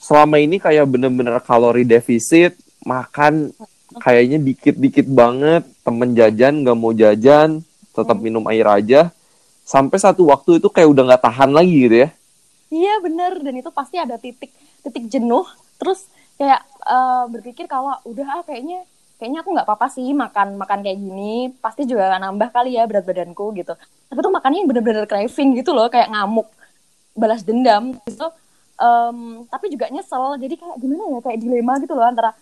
[0.00, 3.50] selama ini kayak bener-bener kalori defisit, makan
[3.98, 7.62] kayaknya dikit-dikit banget, temen jajan nggak mau jajan,
[7.94, 8.24] tetap Hmm.
[8.24, 9.10] minum air aja.
[9.64, 12.08] Sampai satu waktu itu kayak udah nggak tahan lagi gitu ya.
[12.68, 13.40] Iya bener.
[13.40, 14.50] Dan itu pasti ada titik
[14.82, 15.46] titik jenuh.
[15.80, 16.04] Terus
[16.36, 18.84] kayak eh, berpikir kalau udah ah kayaknya
[19.16, 21.54] kayaknya aku nggak apa-apa sih makan makan kayak gini.
[21.62, 23.72] Pasti juga akan nambah kali ya berat badanku gitu.
[24.10, 26.50] Tapi tuh makannya yang bener-bener craving gitu loh kayak ngamuk
[27.14, 28.26] balas dendam gitu.
[28.74, 30.36] Em, tapi juga nyesel.
[30.42, 32.34] Jadi kayak gimana ya kayak dilema gitu loh antara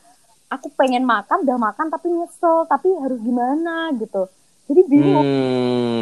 [0.52, 4.28] aku pengen makan udah makan tapi nyesel tapi harus gimana gitu.
[4.68, 5.24] Jadi bingung.
[5.24, 6.00] Hmm,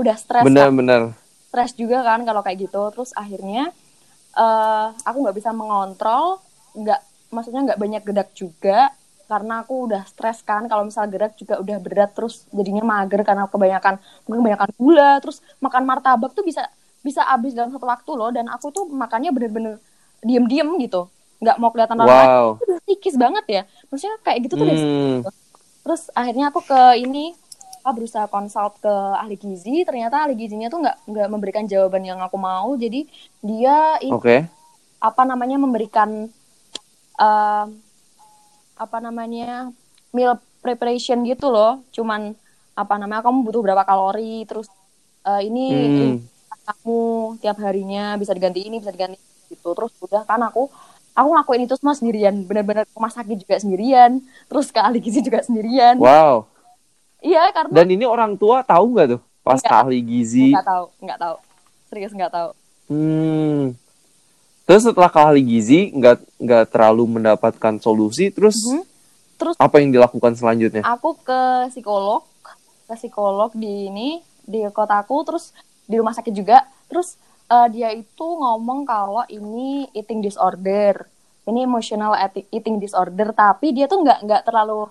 [0.00, 1.12] udah stres kan bener-bener.
[1.52, 2.80] stres juga kan kalau kayak gitu.
[2.96, 3.68] Terus akhirnya
[4.34, 6.40] eh aku nggak bisa mengontrol
[6.74, 8.90] nggak maksudnya nggak banyak gerak juga
[9.28, 10.64] karena aku udah stres kan.
[10.64, 15.44] Kalau misal gerak juga udah berat terus jadinya mager karena kebanyakan mungkin kebanyakan gula terus
[15.60, 16.64] makan martabak tuh bisa
[17.04, 18.32] bisa habis dalam satu waktu loh.
[18.32, 19.76] Dan aku tuh makannya bener-bener
[20.24, 21.12] diem-diem gitu
[21.44, 22.46] nggak mau kelihatan orang lain Wow.
[22.56, 22.78] itu udah
[23.20, 25.22] banget ya maksudnya kayak gitu tuh Hmm,
[25.84, 27.36] Terus akhirnya aku ke ini
[27.84, 28.88] apa berusaha consult ke
[29.22, 32.72] ahli gizi, ternyata ahli gizinya tuh nggak nggak memberikan jawaban yang aku mau.
[32.80, 33.04] Jadi
[33.44, 34.36] dia ini oke.
[35.00, 36.10] apa namanya memberikan
[37.20, 37.66] eh,
[38.74, 39.70] apa namanya
[40.16, 41.82] meal preparation gitu loh.
[41.94, 42.34] Cuman
[42.74, 44.66] apa namanya kamu butuh berapa kalori, terus
[45.28, 46.14] eh, ini Hmm,
[46.64, 47.00] kamu
[47.42, 49.16] tiap harinya bisa diganti ini, bisa diganti
[49.52, 49.68] gitu.
[49.76, 50.68] Terus udah kan aku
[51.14, 55.20] aku ngelakuin itu semua sendirian, bener-bener ke rumah sakit juga sendirian, terus ke ahli gizi
[55.20, 55.96] juga sendirian.
[55.96, 56.44] wow.
[57.18, 59.64] Iya, karena Dan ini orang tua tahu nggak tuh pas Nggak.
[59.66, 60.52] ke ahli gizi?
[60.52, 61.36] nggak tahu, nggak tahu.
[61.86, 62.50] Serius nggak tahu.
[62.86, 63.62] Hmm.
[64.64, 68.82] Terus setelah ke ahli gizi nggak nggak terlalu mendapatkan solusi, terus Mhm.
[69.34, 70.84] Terus apa yang dilakukan selanjutnya?
[70.84, 72.22] aku ke psikolog,
[72.86, 74.08] ke psikolog di ini
[74.40, 75.50] di kotaku, terus
[75.84, 76.60] di rumah sakit juga.
[76.86, 77.16] Terus
[77.52, 81.08] eh, dia itu ngomong kalau ini eating disorder,
[81.48, 84.88] ini emotional ati- eating disorder, tapi dia tuh nggak nggak terlalu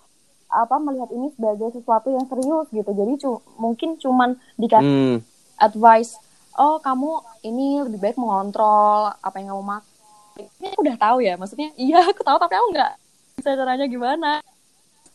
[0.53, 2.91] apa melihat ini sebagai sesuatu yang serius gitu.
[2.93, 5.17] Jadi cu- mungkin cuman dikasih Hmm.
[5.57, 6.17] advice
[6.57, 7.09] oh kamu
[7.43, 9.89] ini lebih baik mengontrol apa yang kamu makan
[10.59, 12.91] ini aku udah tahu ya maksudnya iya aku tahu tapi aku nggak
[13.37, 14.41] bisa caranya gimana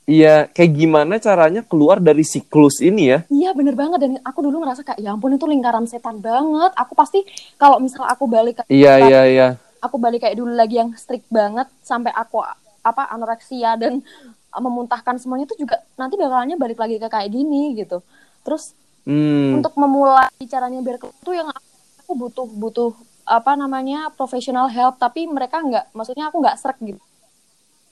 [0.09, 3.19] Iya, kayak gimana caranya keluar dari siklus ini ya?
[3.29, 6.97] iya bener banget dan aku dulu ngerasa kayak ya ampun itu lingkaran setan banget aku
[6.97, 7.21] pasti
[7.61, 9.49] kalau misal aku balik Iya, iya, iya.
[9.79, 12.41] aku balik kayak dulu lagi yang strict banget sampai aku
[12.81, 14.01] apa anoreksia dan
[14.49, 18.01] memuntahkan semuanya itu juga nanti bakalannya balik lagi ke kayak gini gitu
[18.43, 18.73] terus
[19.09, 19.57] Hmm.
[19.57, 22.91] untuk memulai caranya biar keluar tuh yang aku butuh butuh
[23.25, 27.01] apa namanya professional help tapi mereka nggak maksudnya aku nggak serak gitu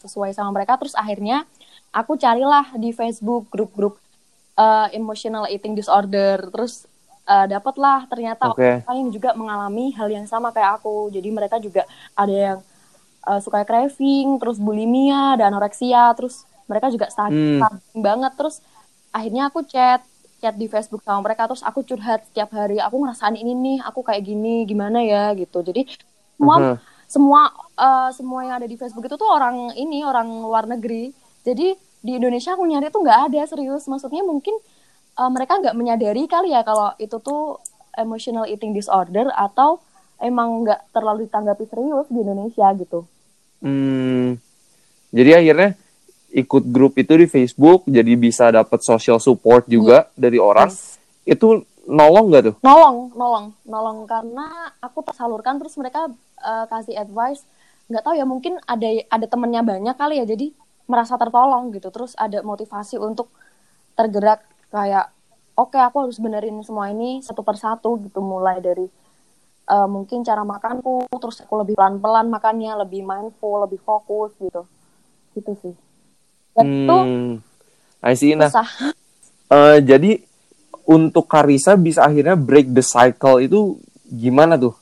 [0.05, 1.49] sesuai sama mereka terus akhirnya
[1.93, 3.99] aku carilah di Facebook grup-grup
[4.57, 6.49] uh, emotional eating disorder.
[6.51, 6.89] Terus
[7.29, 8.09] uh, dapatlah.
[8.11, 8.83] Ternyata Oke.
[8.87, 11.13] orang yang juga mengalami hal yang sama kayak aku.
[11.13, 11.85] Jadi mereka juga
[12.17, 12.59] ada yang
[13.27, 16.11] uh, suka craving terus bulimia dan anoreksia.
[16.17, 17.63] Terus mereka juga Hmm.
[17.63, 18.33] struggling banget.
[18.35, 18.57] Terus
[19.15, 20.03] akhirnya aku chat
[20.37, 21.49] chat di Facebook sama mereka.
[21.49, 22.77] Terus aku curhat setiap hari.
[22.83, 25.65] Aku ngerasain ini nih aku kayak gini gimana ya gitu.
[25.65, 25.89] Jadi
[26.37, 26.75] semua Aha.
[27.09, 27.41] semua
[27.81, 31.09] eh, semua yang ada di Facebook itu tuh orang ini orang luar negeri
[31.47, 34.59] jadi di Indonesia aku nyari tuh nggak ada serius maksudnya mungkin
[35.15, 37.63] eh, mereka nggak menyadari kali ya kalau itu tuh
[37.95, 39.79] emotional eating disorder atau
[40.19, 43.07] emang nggak terlalu ditanggapi serius di Indonesia gitu
[43.61, 44.37] Hmm.
[45.15, 45.71] Jadi akhirnya
[46.37, 50.69] ikut grup itu di Facebook, jadi bisa dapat social support juga dari orang.
[50.69, 51.01] Yes.
[51.25, 52.57] Itu nolong nggak tuh?
[52.67, 56.11] nolong nolong nolong karena aku tersalurkan terus mereka
[56.43, 57.47] eh, kasih advice
[57.87, 60.51] nggak tahu ya mungkin ada ada temennya banyak kali ya jadi
[60.87, 63.31] merasa tertolong gitu terus ada motivasi untuk
[63.99, 65.11] tergerak kayak
[65.59, 68.87] oke aku harus benerin semua ini satu persatu gitu mulai dari
[69.67, 74.63] eh, mungkin cara makanku terus aku lebih pelan pelan makannya lebih mindful lebih fokus gitu
[75.35, 75.75] gitu sih
[76.57, 77.45] dan itu Hmm.
[78.07, 78.39] I see.
[78.39, 78.69] Nah, susah
[79.57, 80.23] eh, jadi
[80.87, 84.75] untuk Karisa bisa akhirnya break the cycle itu gimana tuh?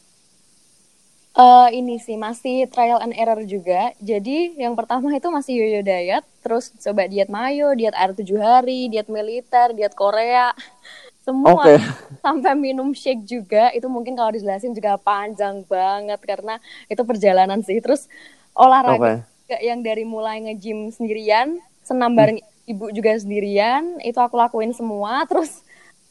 [1.35, 3.91] Eh ini sih masih trial and error juga.
[3.99, 8.87] Jadi yang pertama itu masih yoyo diet, terus coba diet mayo, diet air tujuh hari,
[8.87, 10.55] diet militer, diet Korea,
[11.27, 11.75] semua Oke.
[12.23, 13.75] sampai minum shake juga.
[13.75, 16.55] Itu mungkin kalau dijelasin juga panjang banget karena
[16.87, 17.79] itu perjalanan sih.
[17.83, 18.07] Terus
[18.55, 19.03] olahraga
[19.45, 25.27] Gak yang dari mulai nge-gym sendirian, senam bareng ibu juga sendirian, itu aku lakuin semua.
[25.29, 25.61] Terus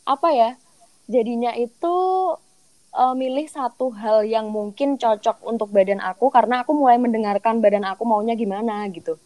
[0.06, 0.52] apa ya?
[1.10, 1.96] Jadinya itu
[2.96, 7.86] uh, milih satu hal yang mungkin cocok untuk badan aku karena aku mulai mendengarkan badan
[7.88, 9.18] aku maunya gimana gitu.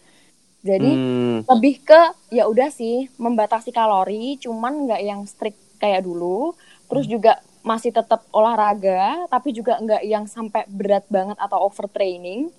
[0.64, 1.46] Jadi Hmm.
[1.48, 2.02] lebih ke
[2.34, 6.56] ya udah sih membatasi kalori, cuman nggak yang strict kayak dulu.
[6.90, 12.52] Terus juga masih tetap olahraga, tapi juga nggak yang sampai berat banget atau overtraining.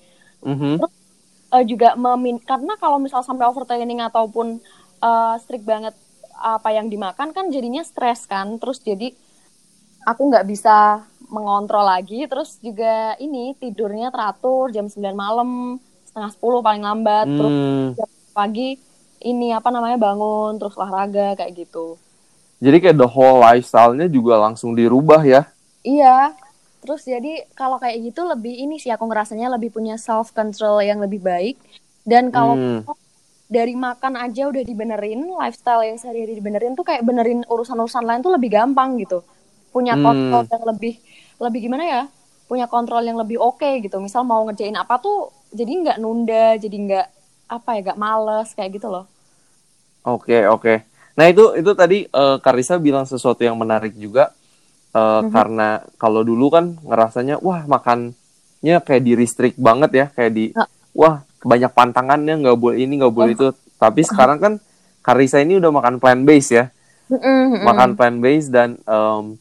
[0.45, 0.79] Mhm.
[1.49, 4.61] Eh, juga memin karena kalau misal sampai overtraining ataupun
[5.01, 5.95] eh, strict banget
[6.39, 8.61] apa yang dimakan kan jadinya stres kan.
[8.61, 9.15] Terus jadi
[10.05, 12.25] aku nggak bisa mengontrol lagi.
[12.27, 17.27] Terus juga ini tidurnya teratur jam 9 malam, setengah 10 paling lambat.
[17.27, 17.87] Terus Hmm.
[17.95, 18.79] jam pagi
[19.19, 21.99] ini apa namanya bangun terus olahraga kayak gitu.
[22.59, 25.47] Jadi kayak the whole lifestyle-nya juga langsung dirubah ya.
[25.83, 26.35] Iya.
[26.79, 31.03] Terus jadi kalau kayak gitu lebih ini sih aku ngerasanya lebih punya self control yang
[31.03, 31.59] lebih baik.
[32.03, 32.83] Dan kalau Hmm.
[33.49, 38.33] dari makan aja udah dibenerin, lifestyle yang sehari-hari dibenerin tuh kayak benerin urusan-urusan lain tuh
[38.35, 39.25] lebih gampang gitu.
[39.69, 40.05] Punya Hmm.
[40.05, 40.95] kontrol yang lebih
[41.39, 42.03] lebih gimana ya?
[42.49, 44.01] Punya kontrol yang lebih oke gitu.
[44.01, 47.07] Misal mau ngerjain apa tuh jadi nggak nunda, jadi nggak
[47.49, 49.05] apa ya, nggak males kayak gitu loh.
[50.03, 50.75] Oke, oke.
[51.15, 54.33] Nah, itu itu tadi eh, Karisa bilang sesuatu yang menarik juga
[54.89, 55.31] Eh, Mhm.
[55.31, 55.69] karena
[56.01, 60.65] kalau dulu kan ngerasanya wah makannya kayak di restrict banget ya, kayak di Ah.
[60.97, 63.37] wah banyak pantangannya nggak boleh ini nggak boleh Oh.
[63.37, 63.47] itu.
[63.77, 64.53] Tapi sekarang kan
[65.05, 66.73] Karisa ini udah makan plant based ya,
[67.07, 69.37] Mm-mm, makan plant based dan em,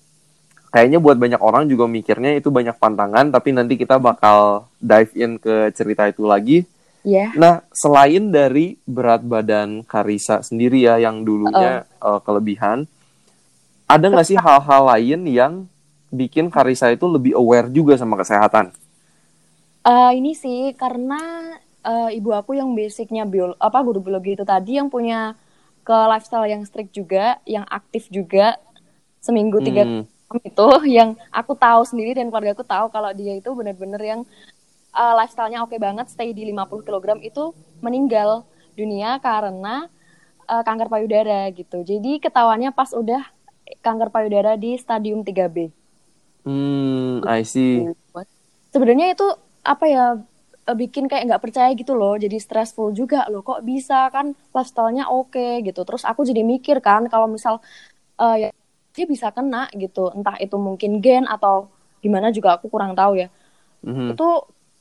[0.71, 5.39] kayaknya buat banyak orang juga mikirnya itu banyak pantangan, tapi nanti kita bakal dive in
[5.39, 6.67] ke cerita itu lagi.
[7.07, 7.31] Iya.
[7.39, 12.83] Nah, selain dari berat badan Karisa sendiri ya, yang dulunya eh, kelebihan,
[13.87, 15.53] ada nggak sih hal-hal lain yang
[16.11, 18.75] bikin Karisa itu lebih aware juga sama kesehatan?
[19.87, 21.19] Eh, ini sih karena
[21.79, 25.39] eh, ibu aku yang basicnya bio apa guru biologi itu tadi yang punya
[25.87, 28.59] ke lifestyle yang strict juga, yang aktif juga
[29.23, 30.03] seminggu tiga Hmm,
[30.49, 34.21] itu yang aku tahu sendiri dan keluarga aku tahu kalau dia itu benar-benar yang
[35.01, 37.43] eh, lifestyle-nya oke banget, stay di 50 kg itu
[37.85, 38.31] meninggal
[38.79, 39.87] dunia karena
[40.51, 41.77] eh, kanker payudara gitu.
[41.91, 43.23] Jadi ketahuannya pas udah
[43.85, 45.57] kanker payudara di stadium 3B.
[46.45, 47.89] hmm, I see.
[48.73, 49.25] sebenarnya itu
[49.63, 50.03] apa ya
[50.69, 55.03] eh, bikin kayak nggak percaya gitu loh jadi stressful juga loh kok bisa kan lifestyle-nya
[55.11, 57.55] oke gitu terus aku jadi mikir kan kalau misal
[58.21, 58.49] eh, ya
[58.97, 61.69] dia bisa kena gitu entah itu mungkin gen atau
[62.01, 63.29] gimana juga aku kurang tahu ya
[63.85, 64.17] Mhm.
[64.17, 64.27] itu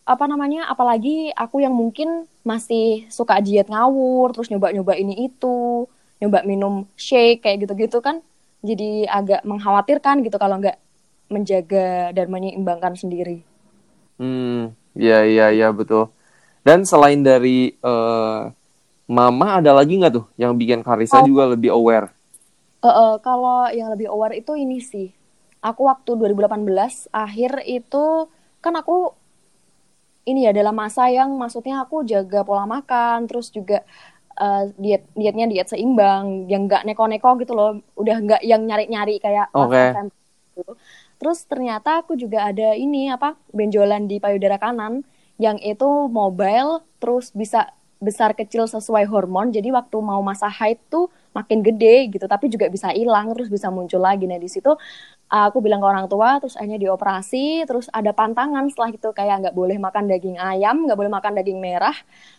[0.09, 5.85] apa namanya apalagi aku yang mungkin masih suka diet ngawur terus nyoba-nyoba ini itu
[6.17, 8.25] nyoba minum shake kayak gitu-gitu kan
[8.65, 10.81] jadi agak mengkhawatirkan gitu kalau nggak
[11.29, 13.45] menjaga dan menyeimbangkan sendiri
[14.17, 16.09] Hmm, iya iya iya betul.
[16.65, 18.41] Dan selain dari eh,
[19.07, 21.29] Mama ada lagi nggak tuh yang bikin Karisa Oh.
[21.29, 22.16] juga lebih aware?
[22.85, 25.09] Eh, eh, kalau yang lebih aware itu ini sih.
[25.65, 28.29] Aku waktu 2018 akhir itu
[28.62, 29.17] kan aku
[30.27, 33.83] ini ya dalam masa yang maksudnya aku jaga pola makan, terus juga
[34.39, 39.49] eh, diet dietnya diet seimbang, yang nggak neko-neko gitu loh, udah nggak yang nyari-nyari kayak.
[39.95, 40.12] SMP
[40.57, 40.73] gitu.
[41.17, 45.03] Terus ternyata aku juga ada ini apa benjolan di payudara kanan
[45.41, 49.51] yang itu mobile, terus bisa besar kecil sesuai hormon.
[49.55, 53.69] Jadi waktu mau masa haid tuh makin gede gitu, tapi juga bisa hilang terus bisa
[53.73, 54.25] muncul lagi.
[54.29, 54.73] Nah di situ
[55.27, 59.57] aku bilang ke orang tua, terus akhirnya dioperasi, terus ada pantangan setelah itu kayak nggak
[59.57, 61.97] boleh makan daging ayam, nggak boleh makan daging merah,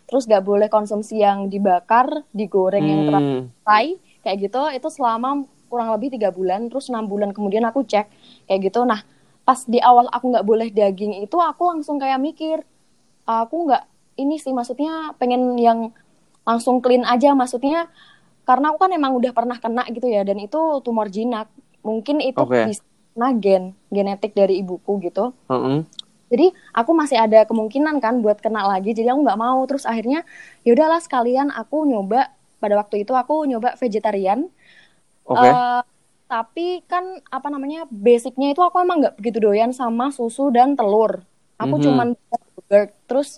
[0.07, 4.61] terus nggak boleh konsumsi yang dibakar, digoreng yang Hmm, teratai kayak gitu.
[4.71, 8.07] Itu selama kurang lebih tiga bulan, terus enam bulan kemudian aku cek
[8.47, 8.87] kayak gitu.
[8.87, 9.03] Nah
[9.47, 12.63] pas di awal aku nggak boleh daging itu, aku langsung kayak mikir,
[13.27, 13.83] aku nggak
[14.17, 15.93] ini sih maksudnya pengen yang
[16.47, 17.87] langsung clean aja maksudnya
[18.47, 21.47] karena aku kan emang udah pernah kena gitu ya dan itu tumor jinak
[21.83, 22.71] mungkin itu Oke.
[22.71, 22.83] bisa
[23.41, 25.83] gen genetik dari ibuku gitu mm-mm.
[26.31, 30.23] jadi aku masih ada kemungkinan kan buat kena lagi jadi aku nggak mau terus akhirnya
[30.63, 34.49] ya udahlah sekalian aku nyoba pada waktu itu aku nyoba vegetarian
[35.27, 35.43] Oke.
[35.43, 35.81] Eh,
[36.27, 41.23] tapi kan apa namanya basicnya itu aku emang nggak begitu doyan sama susu dan telur.
[41.59, 41.83] Aku Mhm.
[41.83, 42.91] cuman yogurt.
[43.07, 43.29] Terus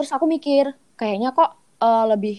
[0.00, 0.64] terus aku mikir
[0.96, 1.50] kayaknya kok
[1.84, 2.36] eh, lebih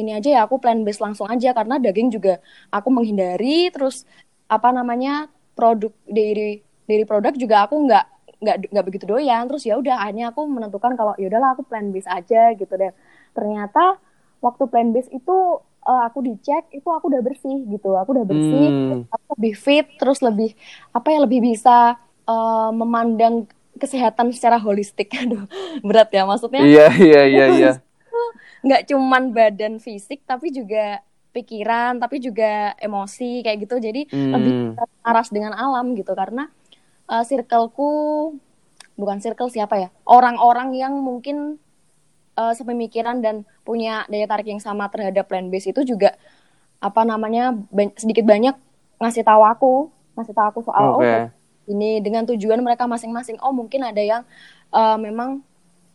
[0.00, 2.42] ini aja ya aku plant based langsung aja karena daging juga
[2.74, 3.70] aku menghindari.
[3.74, 4.04] Terus
[4.50, 8.04] apa namanya produk dairy dairy produk juga aku nggak
[8.42, 9.42] nggak nggak begitu doyan.
[9.48, 12.92] Terus ya udah akhirnya aku menentukan kalau ya udahlah aku plant based aja gitu deh.
[13.36, 13.96] Ternyata
[14.44, 15.32] waktu plant based itu
[15.88, 19.86] eh, aku dicek itu aku udah bersih gitu aku udah bersih Hmm, aku lebih fit
[20.00, 20.50] terus lebih
[20.96, 21.96] apa ya lebih bisa
[22.28, 23.34] eh, memandang
[23.76, 25.44] kesehatan secara holistik aduh
[25.80, 27.72] berat ya maksudnya Iya iya iya iya.
[28.60, 34.32] nggak cuman badan fisik tapi juga pikiran tapi juga emosi kayak gitu jadi Hmm.
[34.32, 34.54] lebih
[35.00, 36.48] aras dengan alam gitu karena
[37.06, 38.32] uh, circleku
[38.96, 41.60] bukan circle siapa ya orang-orang yang mungkin
[42.34, 46.16] uh, sepemikiran dan punya daya tarik yang sama terhadap plan base itu juga
[46.80, 48.56] apa namanya ban- sedikit banyak
[48.96, 49.72] ngasih tahu aku
[50.16, 51.04] ngasih tahu aku soal Oke.
[51.04, 51.24] oh
[51.66, 54.22] ini dengan tujuan mereka masing-masing oh mungkin ada yang
[54.70, 55.42] uh, memang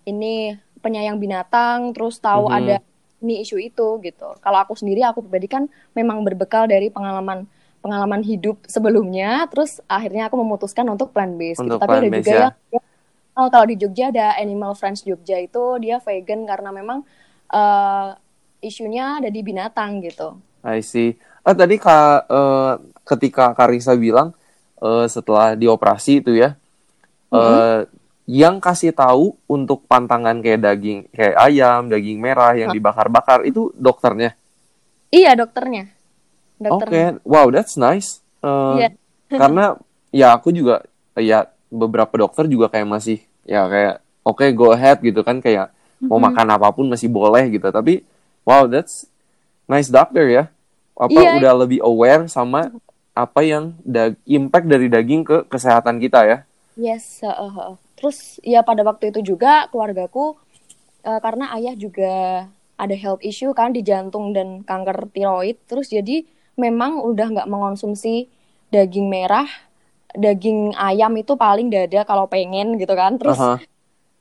[0.07, 2.57] ini penyayang binatang terus tahu Mhm.
[2.57, 2.75] ada
[3.21, 7.45] ini isu itu gitu kalau aku sendiri aku pribadi kan memang berbekal dari pengalaman
[7.81, 12.49] pengalaman hidup sebelumnya terus akhirnya aku memutuskan untuk plant based gitu tapi ada juga ya.
[12.73, 12.85] yang
[13.37, 17.05] oh, kalau di Jogja ada Animal Friends Jogja itu dia vegan karena memang
[17.53, 18.13] uh,
[18.61, 21.17] isunya ada di binatang gitu I see.
[21.41, 24.37] Ah tadi Kak eh, ketika Karisa bilang
[24.81, 26.57] eh, setelah dioperasi itu ya
[27.31, 27.79] eh
[28.27, 32.75] yang kasih tahu untuk pantangan kayak daging kayak ayam, daging merah yang Hah?
[32.75, 34.35] dibakar-bakar itu dokternya.
[35.09, 35.91] iya dokternya
[36.61, 38.21] Oke, dokternya wow, that's nice.
[38.39, 38.89] Eh, Iya.
[39.41, 39.75] karena
[40.09, 45.23] ya aku juga ya beberapa dokter juga kayak masih ya kayak oke go ahead gitu
[45.23, 46.25] kan kayak mau Mhm.
[46.31, 47.67] makan apa pun masih boleh gitu.
[47.67, 48.05] Tapi
[48.43, 49.07] wow, that's
[49.65, 50.43] nice doctor ya.
[50.93, 51.31] Apa Iya.
[51.35, 52.69] udah lebih aware sama
[53.13, 56.37] apa yang da- impact dari daging ke kesehatan kita ya.
[56.79, 57.75] Yes, heeh, heeh.
[57.99, 60.39] terus ya pada waktu itu juga keluargaku
[61.05, 62.47] eh, karena ayah juga
[62.79, 66.25] ada health issue kan di jantung dan kanker tiroid, terus jadi
[66.57, 68.25] memang udah nggak mengonsumsi
[68.73, 69.45] daging merah,
[70.17, 73.61] daging ayam itu paling dada kalau pengen gitu kan, terus Aha.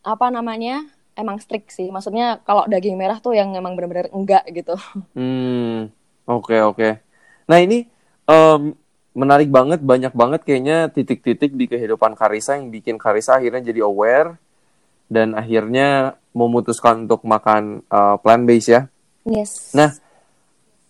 [0.05, 0.85] apa namanya
[1.17, 4.77] emang strict sih, maksudnya kalau daging merah tuh yang emang benar-benar enggak gitu.
[5.15, 5.91] Hmm,
[6.27, 6.89] oke oke.
[7.51, 7.87] Nah ini
[8.31, 8.63] em,
[9.13, 14.39] menarik banget, banyak banget kayaknya titik-titik di kehidupan Karisa yang bikin Karisa akhirnya jadi aware
[15.11, 17.83] dan akhirnya memutuskan untuk makan
[18.23, 18.87] plant based ya.
[19.27, 19.75] Yes.
[19.75, 19.91] Nah,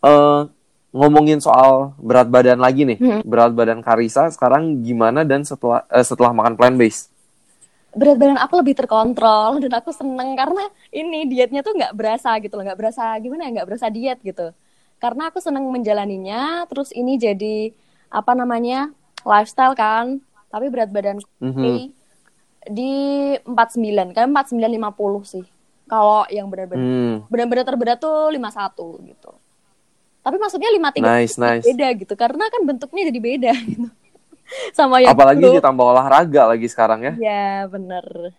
[0.05, 0.41] eh,
[0.93, 3.23] ngomongin soal berat badan lagi nih, Hmm.
[3.25, 7.09] berat badan Karisa sekarang gimana dan setelah eh, setelah makan plant based?
[7.91, 10.63] berat badan aku lebih terkontrol dan aku seneng karena
[10.95, 14.55] ini dietnya tuh nggak berasa gitu loh nggak berasa gimana ya nggak berasa diet gitu
[15.03, 17.75] karena aku seneng menjalaninya terus ini jadi
[18.11, 18.91] apa namanya
[19.23, 21.95] lifestyle kan tapi berat badan Mhm.
[22.69, 22.93] di
[23.41, 25.45] 49 kan 49 50 sih
[25.87, 28.75] kalau yang benar-benar Hmm, benar-benar terberat tuh 51
[29.07, 29.31] gitu
[30.21, 31.65] tapi maksudnya 53 nice nice.
[31.65, 33.89] beda gitu karena kan bentuknya jadi beda gitu
[34.71, 35.57] sama yang Apalagi dulu.
[35.57, 37.13] ditambah olahraga lagi sekarang ya.
[37.17, 38.35] ya bener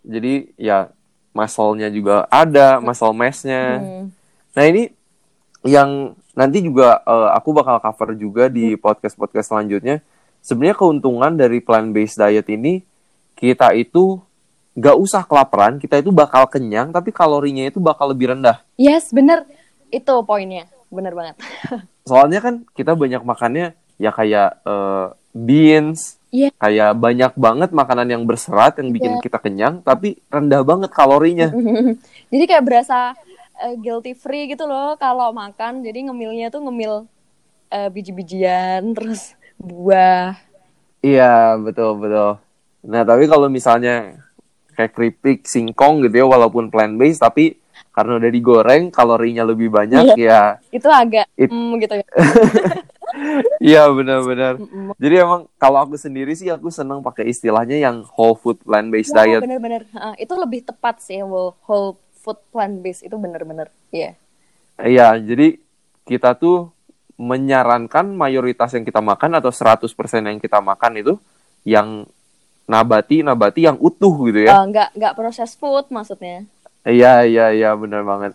[0.00, 0.92] Jadi ya
[1.32, 3.80] muscle-nya juga ada, muscle mass-nya.
[3.80, 4.06] Hmm.
[4.52, 4.92] Nah ini
[5.64, 10.04] yang nanti juga eh, aku bakal cover juga di podcast-podcast selanjutnya.
[10.44, 12.84] Sebenarnya keuntungan dari plant-based diet ini
[13.34, 14.20] kita itu
[14.74, 18.60] nggak usah kelaparan, kita itu bakal kenyang, tapi kalorinya itu bakal lebih rendah.
[18.76, 19.46] Yes, bener.
[19.88, 20.66] Itu poinnya.
[20.92, 21.38] Bener banget.
[22.08, 26.50] Soalnya kan kita banyak makannya ya kayak eh, beans, Iya.
[26.58, 29.22] kayak banyak banget makanan yang berserat yang bikin Iya.
[29.22, 31.48] kita kenyang, tapi rendah banget kalorinya.
[32.34, 33.14] Jadi kayak berasa
[33.62, 35.82] eh, guilty free gitu loh kalau makan.
[35.84, 37.06] Jadi ngemilnya tuh ngemil
[37.70, 40.38] eh, biji-bijian, terus buah.
[41.04, 42.40] Iya, betul betul.
[42.84, 44.24] Nah, tapi kalau misalnya
[44.72, 47.60] kayak keripik, singkong gitu ya, walaupun plant based, tapi
[47.94, 52.06] karena udah digoreng, kalorinya lebih banyak, ya, Itu agak It- mm, gitu ya.
[53.62, 54.58] iya benar-benar.
[54.98, 59.14] Jadi emang kalau aku sendiri sih aku seneng pakai istilahnya yang whole food plant based
[59.14, 59.40] Ya, diet.
[59.46, 59.86] bener-bener.
[59.94, 63.68] Ah, itu lebih tepat sih whole food plant based itu bener-bener.
[63.92, 64.16] Iya.
[64.80, 65.60] Iya, jadi
[66.08, 66.72] kita tuh
[67.14, 69.86] menyarankan mayoritas yang kita makan atau 100%
[70.24, 71.14] yang kita makan itu
[71.62, 72.08] yang
[72.64, 74.56] nabati nabati yang utuh gitu ya.
[74.56, 76.48] Eh, nggak nggak proses food maksudnya.
[76.82, 78.32] Iya, iya, iya, benar banget.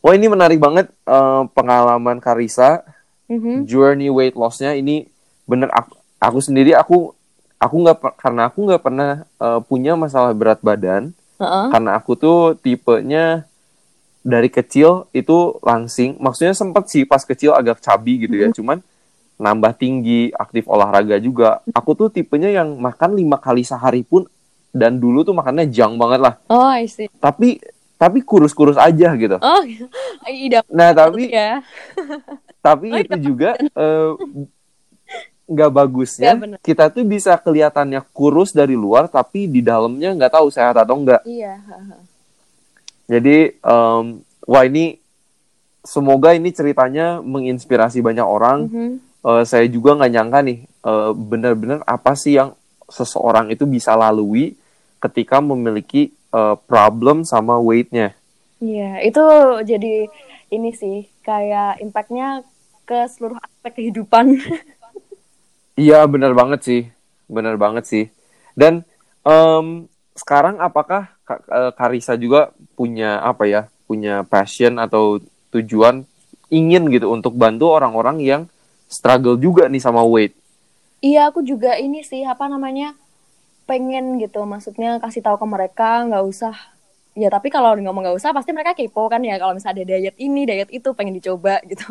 [0.00, 2.80] Wah, ini menarik banget eh, pengalaman Karisa,
[3.28, 3.64] Mhm.
[3.68, 5.08] journey weight loss-nya ini
[5.44, 7.12] bener aku, aku sendiri aku
[7.56, 11.66] aku nggak karena aku nggak pernah eh, punya masalah berat badan Heeh.
[11.74, 13.42] karena aku tuh tipenya
[14.24, 16.16] dari kecil itu langsing.
[16.16, 18.80] Maksudnya sempat sih pas kecil agak cabi gitu ya, cuman
[19.36, 21.60] nambah tinggi, aktif olahraga juga.
[21.74, 24.24] Aku tuh tipenya yang makan lima kali sehari pun
[24.72, 26.34] dan dulu tuh makannya jang banget lah.
[26.48, 27.10] Oh, I see.
[27.20, 27.60] Tapi
[27.94, 29.38] tapi kurus-kurus aja gitu.
[29.38, 29.62] Oh,
[30.30, 31.62] ide Nah, tapi ya.
[32.64, 34.10] tapi Oh, itu juga eh,
[35.44, 36.58] nggak Ya, bagusnya bener.
[36.64, 41.20] kita tuh bisa kelihatannya kurus dari luar tapi di dalamnya nggak tahu sehat atau enggak.
[41.28, 41.60] Iya.
[43.04, 44.04] Jadi em,
[44.48, 44.96] wah ini
[45.84, 48.58] semoga ini ceritanya menginspirasi banyak orang.
[48.68, 48.92] Mhm.
[49.24, 52.52] Eh, saya juga nggak nyangka nih eh, benar-benar apa sih yang
[52.88, 54.56] seseorang itu bisa lalui
[55.00, 58.16] ketika memiliki eh, problem sama weightnya.
[58.64, 59.24] Iya, itu
[59.60, 60.08] jadi
[60.48, 62.40] ini sih kayak impactnya
[62.84, 64.40] ke seluruh aspek kehidupan.
[65.74, 66.82] Iya, benar banget sih.
[67.26, 68.04] Benar banget sih.
[68.54, 68.86] Dan
[69.26, 73.66] em, sekarang apakah eh, Karisa juga punya apa ya?
[73.84, 75.20] Punya passion atau
[75.54, 76.06] tujuan
[76.50, 78.42] ingin gitu untuk bantu orang-orang yang
[78.86, 80.34] struggle juga nih sama weight.
[81.04, 82.96] Iya, aku juga ini sih apa namanya
[83.68, 86.54] pengen gitu, maksudnya kasih tahu ke mereka nggak usah.
[87.14, 90.16] Ya tapi kalau ngomong nggak usah, pasti mereka kepo kan ya kalau misalnya ada diet
[90.16, 91.84] ini, diet itu pengen dicoba gitu.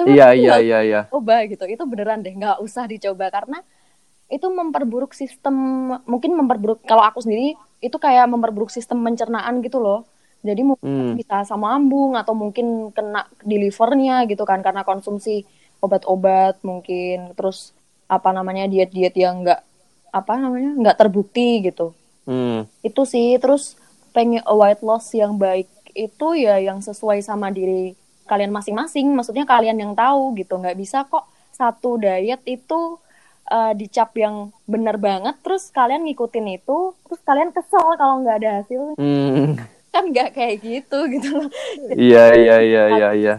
[0.00, 1.00] Tapi Iya, iya, nggak iya, iya.
[1.12, 3.60] coba gitu, itu beneran deh nggak usah dicoba karena
[4.32, 5.54] itu memperburuk sistem,
[6.08, 10.08] mungkin memperburuk kalau aku sendiri itu kayak memperburuk sistem pencernaan gitu loh.
[10.40, 11.20] Jadi mungkin Hmm.
[11.20, 15.44] bisa asam lambung atau mungkin kena di livernya gitu kan karena konsumsi
[15.80, 17.76] obat-obat mungkin terus
[18.08, 19.60] apa namanya diet-diet yang enggak
[20.10, 21.92] apa namanya nggak terbukti gitu
[22.24, 22.64] Hmm.
[22.80, 23.76] itu sih terus
[24.16, 27.92] pengen weight loss yang baik itu ya yang sesuai sama diri
[28.30, 32.80] kalian masing-masing maksudnya kalian yang tahu gitu nggak bisa kok satu diet itu
[33.50, 38.50] eh, dicap yang bener banget terus kalian ngikutin itu terus kalian kesel kalau nggak ada
[38.62, 39.58] hasil Hmm.
[39.90, 41.50] kan nggak kayak gitu gitu loh
[41.90, 43.34] Iya, iya, iya, iya, iya.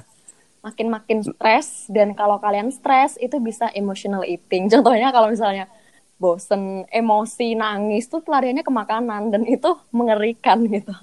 [0.62, 5.66] makin-makin stres dan kalau kalian stres itu bisa emotional eating contohnya kalau misalnya
[6.16, 10.94] bosen emosi nangis tuh pelariannya ke makanan dan itu mengerikan gitu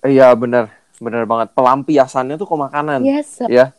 [0.00, 0.72] Iya, benar.
[1.00, 1.48] Benar banget.
[1.52, 3.00] Pelampiasannya tuh ke makanan.
[3.02, 3.72] yes Ya,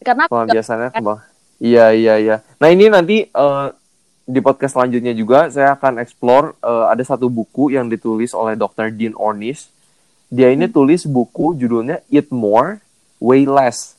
[0.00, 1.20] karena pelampiasannya ke bang.
[1.58, 2.36] Iya, iya, iya.
[2.58, 3.66] Nah, ini nanti eh,
[4.22, 8.90] di podcast selanjutnya juga saya akan explore eh, ada satu buku yang ditulis oleh Dr.
[8.90, 9.66] Dean Ornish.
[10.26, 12.80] Dia ini tulis buku judulnya Eat More,
[13.18, 13.98] Way Less.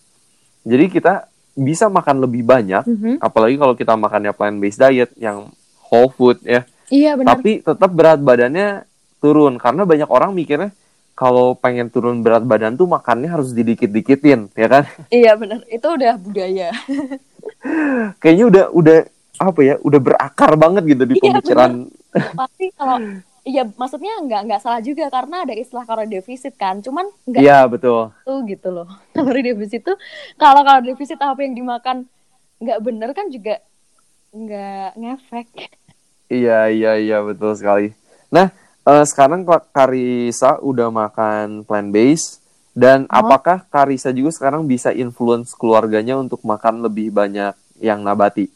[0.63, 3.13] Jadi kita bisa makan lebih banyak, Mhm.
[3.21, 5.53] apalagi kalau kita makannya plant-based diet yang
[5.85, 6.65] whole food ya.
[6.89, 8.81] iya benar Tapi tetap berat badannya
[9.17, 10.73] turun karena banyak orang mikirnya
[11.13, 14.83] kalau pengen turun berat badan tuh makannya harus didikit-dikitin, ya kan?
[15.13, 16.69] iya benar itu udah budaya
[18.21, 18.97] Kayaknya udah udah
[19.39, 21.71] apa ya, udah berakar banget gitu di Iya, pemikiran.
[22.37, 22.97] pasti kalau
[23.43, 27.65] iya maksudnya nggak nggak salah juga karena ada istilah kalori defisit kan cuman nggak Iya,
[27.65, 28.13] betul.
[28.23, 29.97] tuh gitu loh kalori defisit tuh
[30.37, 32.05] kalau kalori defisit apa yang dimakan
[32.61, 33.59] nggak bener kan juga
[34.31, 35.47] nggak ngefek
[36.31, 37.93] Iya, iya, iya, betul sekali.
[38.33, 38.49] Nah,
[38.83, 42.39] eh, sekarang Karisa udah makan plant-based
[42.73, 43.21] dan Oh.
[43.21, 48.49] apakah Karisa juga sekarang bisa influence keluarganya untuk makan lebih banyak yang nabati?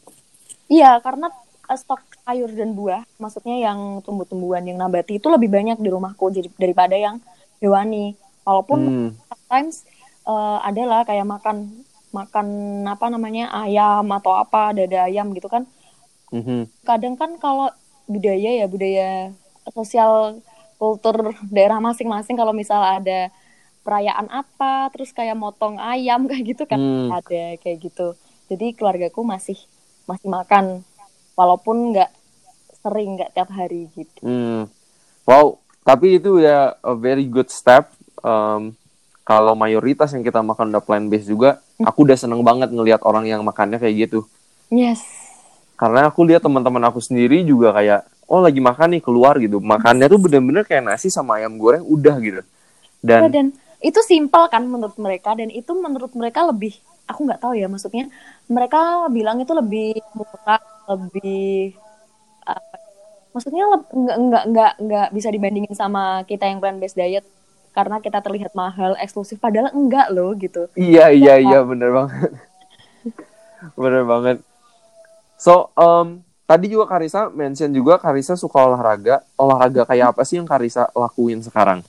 [0.68, 1.32] Iya, karena
[1.68, 6.28] eh, stok sayur dan buah, maksudnya yang tumbuh-tumbuhan yang nabati itu lebih banyak di rumahku
[6.28, 7.20] jadi daripada yang
[7.58, 8.16] hewani.
[8.44, 9.10] Walaupun Hmm.
[9.28, 9.84] sometimes
[10.28, 11.56] eh, adalah kayak makan
[12.08, 12.46] makan
[12.84, 15.64] apa namanya ayam atau apa dada ayam gitu kan.
[16.32, 16.68] mhm.
[16.84, 17.68] Kadang kan kalau
[18.04, 19.32] budaya ya budaya
[19.72, 20.40] sosial
[20.78, 23.28] kultur daerah masing-masing kalau misal ada
[23.82, 27.10] perayaan apa terus kayak motong ayam kayak gitu kan Hmm.
[27.10, 28.14] ada kayak gitu.
[28.48, 29.58] Jadi keluargaku masih
[30.04, 30.80] masih makan
[31.34, 32.10] walaupun nggak
[32.80, 34.20] sering nggak tiap hari gitu.
[34.22, 34.70] Hmm.
[35.28, 37.92] Wow, tapi itu ya a very good step.
[38.24, 38.72] Um,
[39.22, 43.28] kalau mayoritas yang kita makan udah plant based juga, aku udah seneng banget ngelihat orang
[43.28, 44.24] yang makannya kayak gitu.
[44.72, 45.04] Yes.
[45.76, 49.58] Karena aku lihat teman-teman aku sendiri juga kayak, oh lagi makan nih keluar gitu.
[49.58, 52.40] Makannya tuh bener-bener kayak nasi sama ayam goreng udah gitu.
[53.08, 53.46] Ya, Dan dan
[53.78, 56.74] itu simpel kan menurut mereka dan itu menurut mereka lebih
[57.08, 58.10] aku nggak tahu ya maksudnya
[58.50, 60.60] mereka bilang itu lebih murah
[60.90, 61.72] lebih
[62.44, 62.76] apa,
[63.32, 67.24] maksudnya leb- nggak nggak nggak nggak bisa dibandingin sama kita yang plant based diet
[67.72, 72.30] karena kita terlihat mahal eksklusif padahal enggak loh gitu iya iya iya bener banget.
[73.80, 74.36] bener banget.
[75.38, 79.20] So, um, tadi juga Karisa mention juga Karisa suka olahraga.
[79.36, 81.84] Olahraga kayak apa sih yang Karisa lakuin sekarang?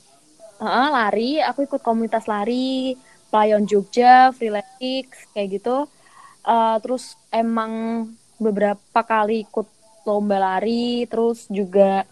[0.59, 1.31] Heeh, lari.
[1.39, 2.99] Aku ikut komunitas lari.
[3.31, 5.87] Playon Jogja Freeletics kayak gitu.
[6.43, 8.03] Eh, terus emang
[8.35, 9.67] beberapa kali ikut
[10.03, 11.07] lomba lari.
[11.07, 12.03] Terus juga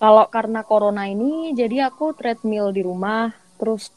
[0.00, 3.36] kalau karena corona ini jadi aku treadmill di rumah.
[3.60, 3.92] Terus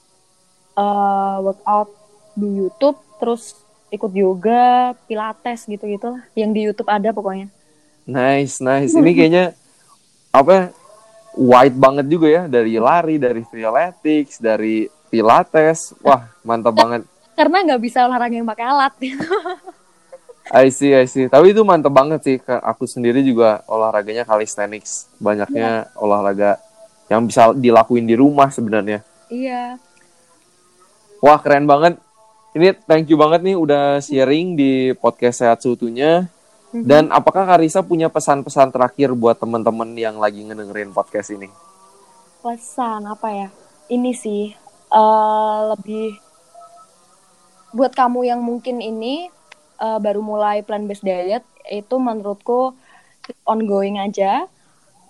[0.76, 1.96] eh, workout
[2.36, 3.00] di YouTube.
[3.24, 3.56] Terus
[3.90, 7.50] ikut yoga pilates gitu gitu lah yang di YouTube ada pokoknya
[8.10, 8.98] Nice, nice.
[8.98, 9.46] Ini kayaknya
[10.34, 10.64] apa ya,
[11.38, 15.94] wide banget juga ya dari lari, dari freeletics, dari pilates.
[16.02, 17.06] Wah, mantap banget.
[17.40, 18.94] karena nggak bisa olahraga yang pakai alat
[20.50, 21.32] I see, I see.
[21.32, 22.36] Tapi itu mantap banget sih.
[22.44, 25.08] Aku sendiri juga olahraganya calisthenics.
[25.22, 26.60] Banyaknya olahraga
[27.08, 29.06] yang bisa dilakuin di rumah sebenarnya.
[29.30, 29.78] iya
[31.20, 32.00] Wah, keren banget.
[32.56, 36.32] Ini thank you banget nih udah sharing di podcast Sehat Seutuhnya.
[36.70, 41.50] Dan apakah Karisa punya pesan-pesan terakhir buat teman-teman yang lagi ngedengerin podcast ini?
[42.40, 43.48] pesan apa ya?
[43.90, 44.54] Ini sih
[44.94, 46.16] uh, lebih
[47.76, 49.30] buat kamu yang mungkin ini
[49.78, 52.74] uh, baru mulai plan based diet itu menurutku
[53.46, 54.48] ongoing aja.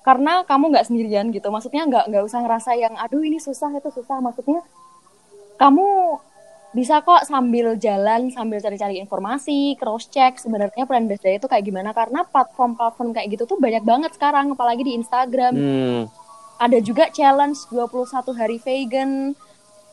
[0.02, 1.54] Karena kamu nggak sendirian gitu.
[1.54, 4.18] Maksudnya nggak nggak usah ngerasa yang aduh ini susah itu susah.
[4.24, 4.64] Maksudnya
[5.60, 6.18] kamu
[6.70, 10.38] bisa kok sambil jalan sambil cari-cari informasi cross check.
[10.38, 11.90] Sebenarnya plan based diet itu kayak gimana?
[11.98, 15.54] Karena platform-platform kayak gitu tuh banyak banget sekarang apalagi di Instagram.
[15.58, 16.04] Hmm.
[16.60, 19.32] ada juga challenge 21 hari vegan.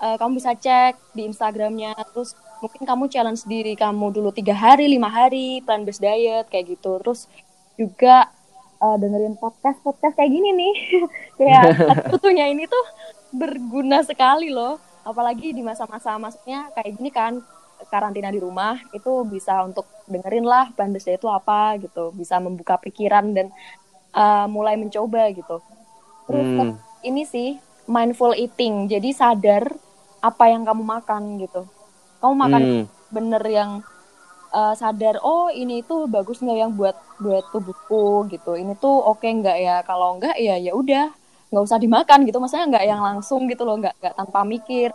[0.02, 1.94] Uh, kamu bisa cek di Instagramnya.
[2.10, 6.74] Terus mungkin kamu challenge diri kamu dulu tiga hari lima hari plan based diet kayak
[6.74, 6.98] gitu.
[7.06, 7.30] Terus
[7.78, 8.26] juga
[8.82, 10.74] uh, dengerin podcast podcast kayak gini nih.
[11.38, 11.64] Kayak
[12.18, 12.84] tentunya ini tuh
[13.30, 17.38] berguna sekali loh apalagi di masa-masa maksudnya kayak gini kan
[17.86, 22.10] karantina di rumah itu bisa untuk dengerin lah based itu apa gitu.
[22.16, 23.54] Bisa membuka pikiran dan
[24.16, 25.62] uh, mulai mencoba gitu.
[26.26, 26.74] Terus hmm.
[27.06, 27.48] ini sih
[27.86, 28.90] mindful eating.
[28.90, 29.70] Jadi sadar
[30.24, 31.68] apa yang kamu makan gitu.
[32.18, 32.84] Kamu makan hmm.
[33.12, 33.70] bener yang
[34.50, 38.26] uh, sadar oh ini tuh bagus nggak yang buat buat tubuhku?
[38.32, 38.58] gitu.
[38.58, 39.76] Ini tuh oke okay nggak ya?
[39.86, 43.78] Kalau nggak ya ya udah nggak usah dimakan gitu maksudnya nggak yang langsung gitu loh
[43.78, 44.90] nggak nggak tanpa mikir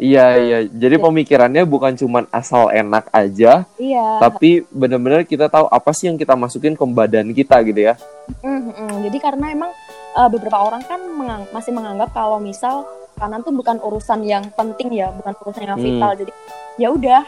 [0.00, 1.04] Iya iya, jadi ya.
[1.04, 4.16] pemikirannya bukan cuma asal enak aja, iya.
[4.16, 8.00] tapi benar-benar kita tahu apa sih yang kita masukin ke badan kita gitu ya.
[8.40, 9.04] Mm-hmm.
[9.04, 9.68] Jadi karena emang
[10.16, 12.88] uh, beberapa orang kan mengang masih menganggap kalau misal
[13.20, 16.16] kanan tuh bukan urusan yang penting ya, bukan urusan yang vital.
[16.16, 16.20] Hmm.
[16.24, 16.32] Jadi
[16.80, 17.22] ya udah,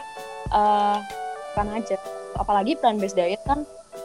[0.49, 0.97] uh,
[1.53, 2.01] kan aja.
[2.33, 3.61] Apalagi plan based diet kan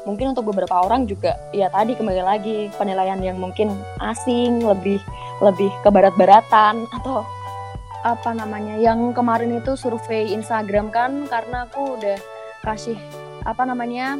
[0.06, 5.02] mungkin untuk beberapa orang juga ya tadi kembali lagi penilaian yang mungkin asing lebih
[5.42, 7.26] lebih ke barat-baratan atau
[8.06, 12.18] apa namanya yang kemarin itu survei Instagram kan karena aku udah
[12.62, 12.98] kasih
[13.42, 14.18] apa namanya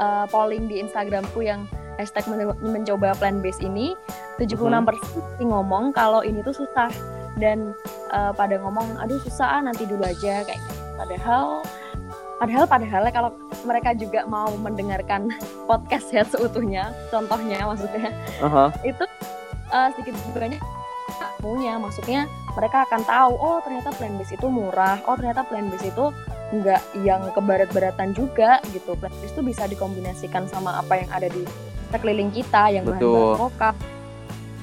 [0.00, 1.68] uh, polling di Instagramku yang
[2.00, 3.92] hashtag men mencoba plan base ini
[4.40, 5.50] 76% hmm.
[5.50, 6.88] ngomong kalau ini tuh susah
[7.36, 7.74] dan
[8.14, 10.74] uh, pada ngomong aduh susah ah, nanti dulu aja kayak gitu.
[10.96, 11.62] padahal
[12.38, 13.30] Padahal padahal kalau
[13.66, 15.34] mereka juga mau mendengarkan
[15.66, 18.70] podcast ya seutuhnya, contohnya maksudnya, uh-huh.
[18.86, 19.04] itu
[19.74, 20.62] uh, sedikit banyak
[21.42, 25.90] punya, maksudnya mereka akan tahu oh ternyata plan base itu murah, oh ternyata plan base
[25.90, 26.14] itu
[26.54, 28.94] nggak yang kebarat-baratan juga gitu.
[28.94, 31.42] Plan base itu bisa dikombinasikan sama apa yang ada di
[31.90, 33.74] sekeliling kita, yang bahan-bahan lokal,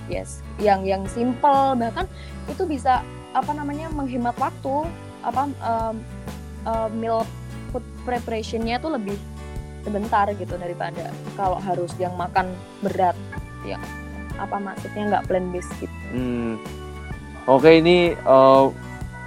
[0.07, 2.07] yes, yang yang simple bahkan
[2.47, 3.03] itu bisa
[3.36, 4.88] apa namanya menghemat waktu
[5.28, 5.95] apa um,
[6.63, 7.28] uh, meal
[7.76, 9.19] food preparationnya tuh lebih
[9.84, 13.19] sebentar gitu daripada kalau harus yang makan berat
[13.67, 13.76] ya
[14.39, 15.91] apa maksudnya nggak plan based gitu.
[16.15, 16.55] Hmm.
[17.45, 18.71] Oke okay, ini uh,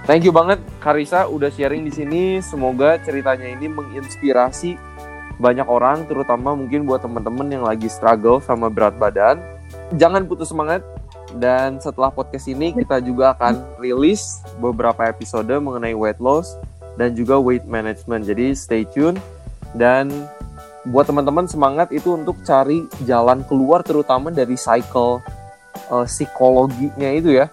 [0.09, 2.21] thank you banget Karisa udah sharing di sini.
[2.41, 4.75] Semoga ceritanya ini menginspirasi
[5.39, 9.39] banyak orang, terutama mungkin buat teman-teman yang lagi struggle sama berat badan.
[9.95, 10.83] Jangan putus semangat.
[11.29, 16.57] Dan setelah podcast ini kita juga akan rilis beberapa episode mengenai weight loss
[16.99, 18.27] dan juga weight management.
[18.27, 19.15] Jadi stay tune
[19.71, 20.11] dan
[20.83, 25.23] buat teman-teman semangat itu untuk cari jalan keluar terutama dari cycle
[25.87, 27.47] uh, psikologinya itu ya.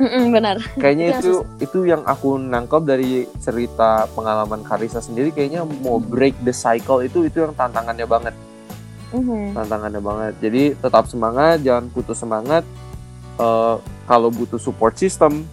[0.00, 0.56] Mm-mm, benar.
[0.80, 6.52] Kayaknya itu itu yang aku nangkep dari cerita pengalaman Karisa sendiri kayaknya mau break the
[6.52, 8.34] cycle itu itu yang tantangannya banget.
[9.12, 9.56] Mm-hmm.
[9.56, 10.32] Tantangannya banget.
[10.40, 12.64] Jadi tetap semangat, jangan putus semangat.
[13.36, 15.44] Uh, kalau butuh support system,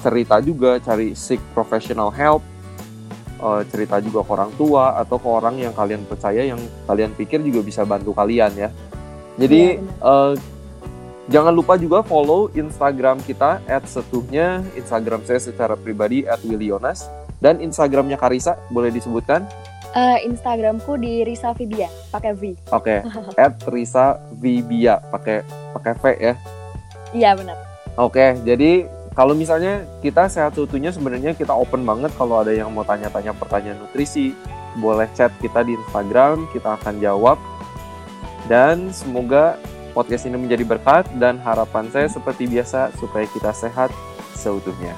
[0.00, 2.40] cerita juga cari seek professional help
[3.40, 7.40] uh, cerita juga ke orang tua atau ke orang yang kalian percaya yang kalian pikir
[7.40, 8.68] juga bisa bantu kalian ya
[9.40, 10.32] jadi ya, uh,
[11.32, 17.08] jangan lupa juga follow Instagram kita @setuhnya Instagram saya secara pribadi @willionas
[17.40, 19.48] dan Instagramnya Karisa boleh disebutkan
[19.90, 22.54] Uh, Instagramku di Risa Vibia pakai V.
[22.70, 23.02] Oke.
[23.02, 23.38] Okay.
[23.42, 25.42] At Risa Vibia pakai
[25.74, 26.34] pakai V ya.
[27.10, 27.58] Iya benar.
[27.98, 32.70] Oke, okay, jadi kalau misalnya kita sehat seutuhnya sebenarnya kita open banget kalau ada yang
[32.70, 34.32] mau tanya-tanya pertanyaan nutrisi
[34.78, 37.38] boleh chat kita di Instagram kita akan jawab
[38.46, 39.58] dan semoga
[39.90, 43.90] podcast ini menjadi berkat dan harapan saya seperti biasa supaya kita sehat
[44.38, 44.94] seutuhnya.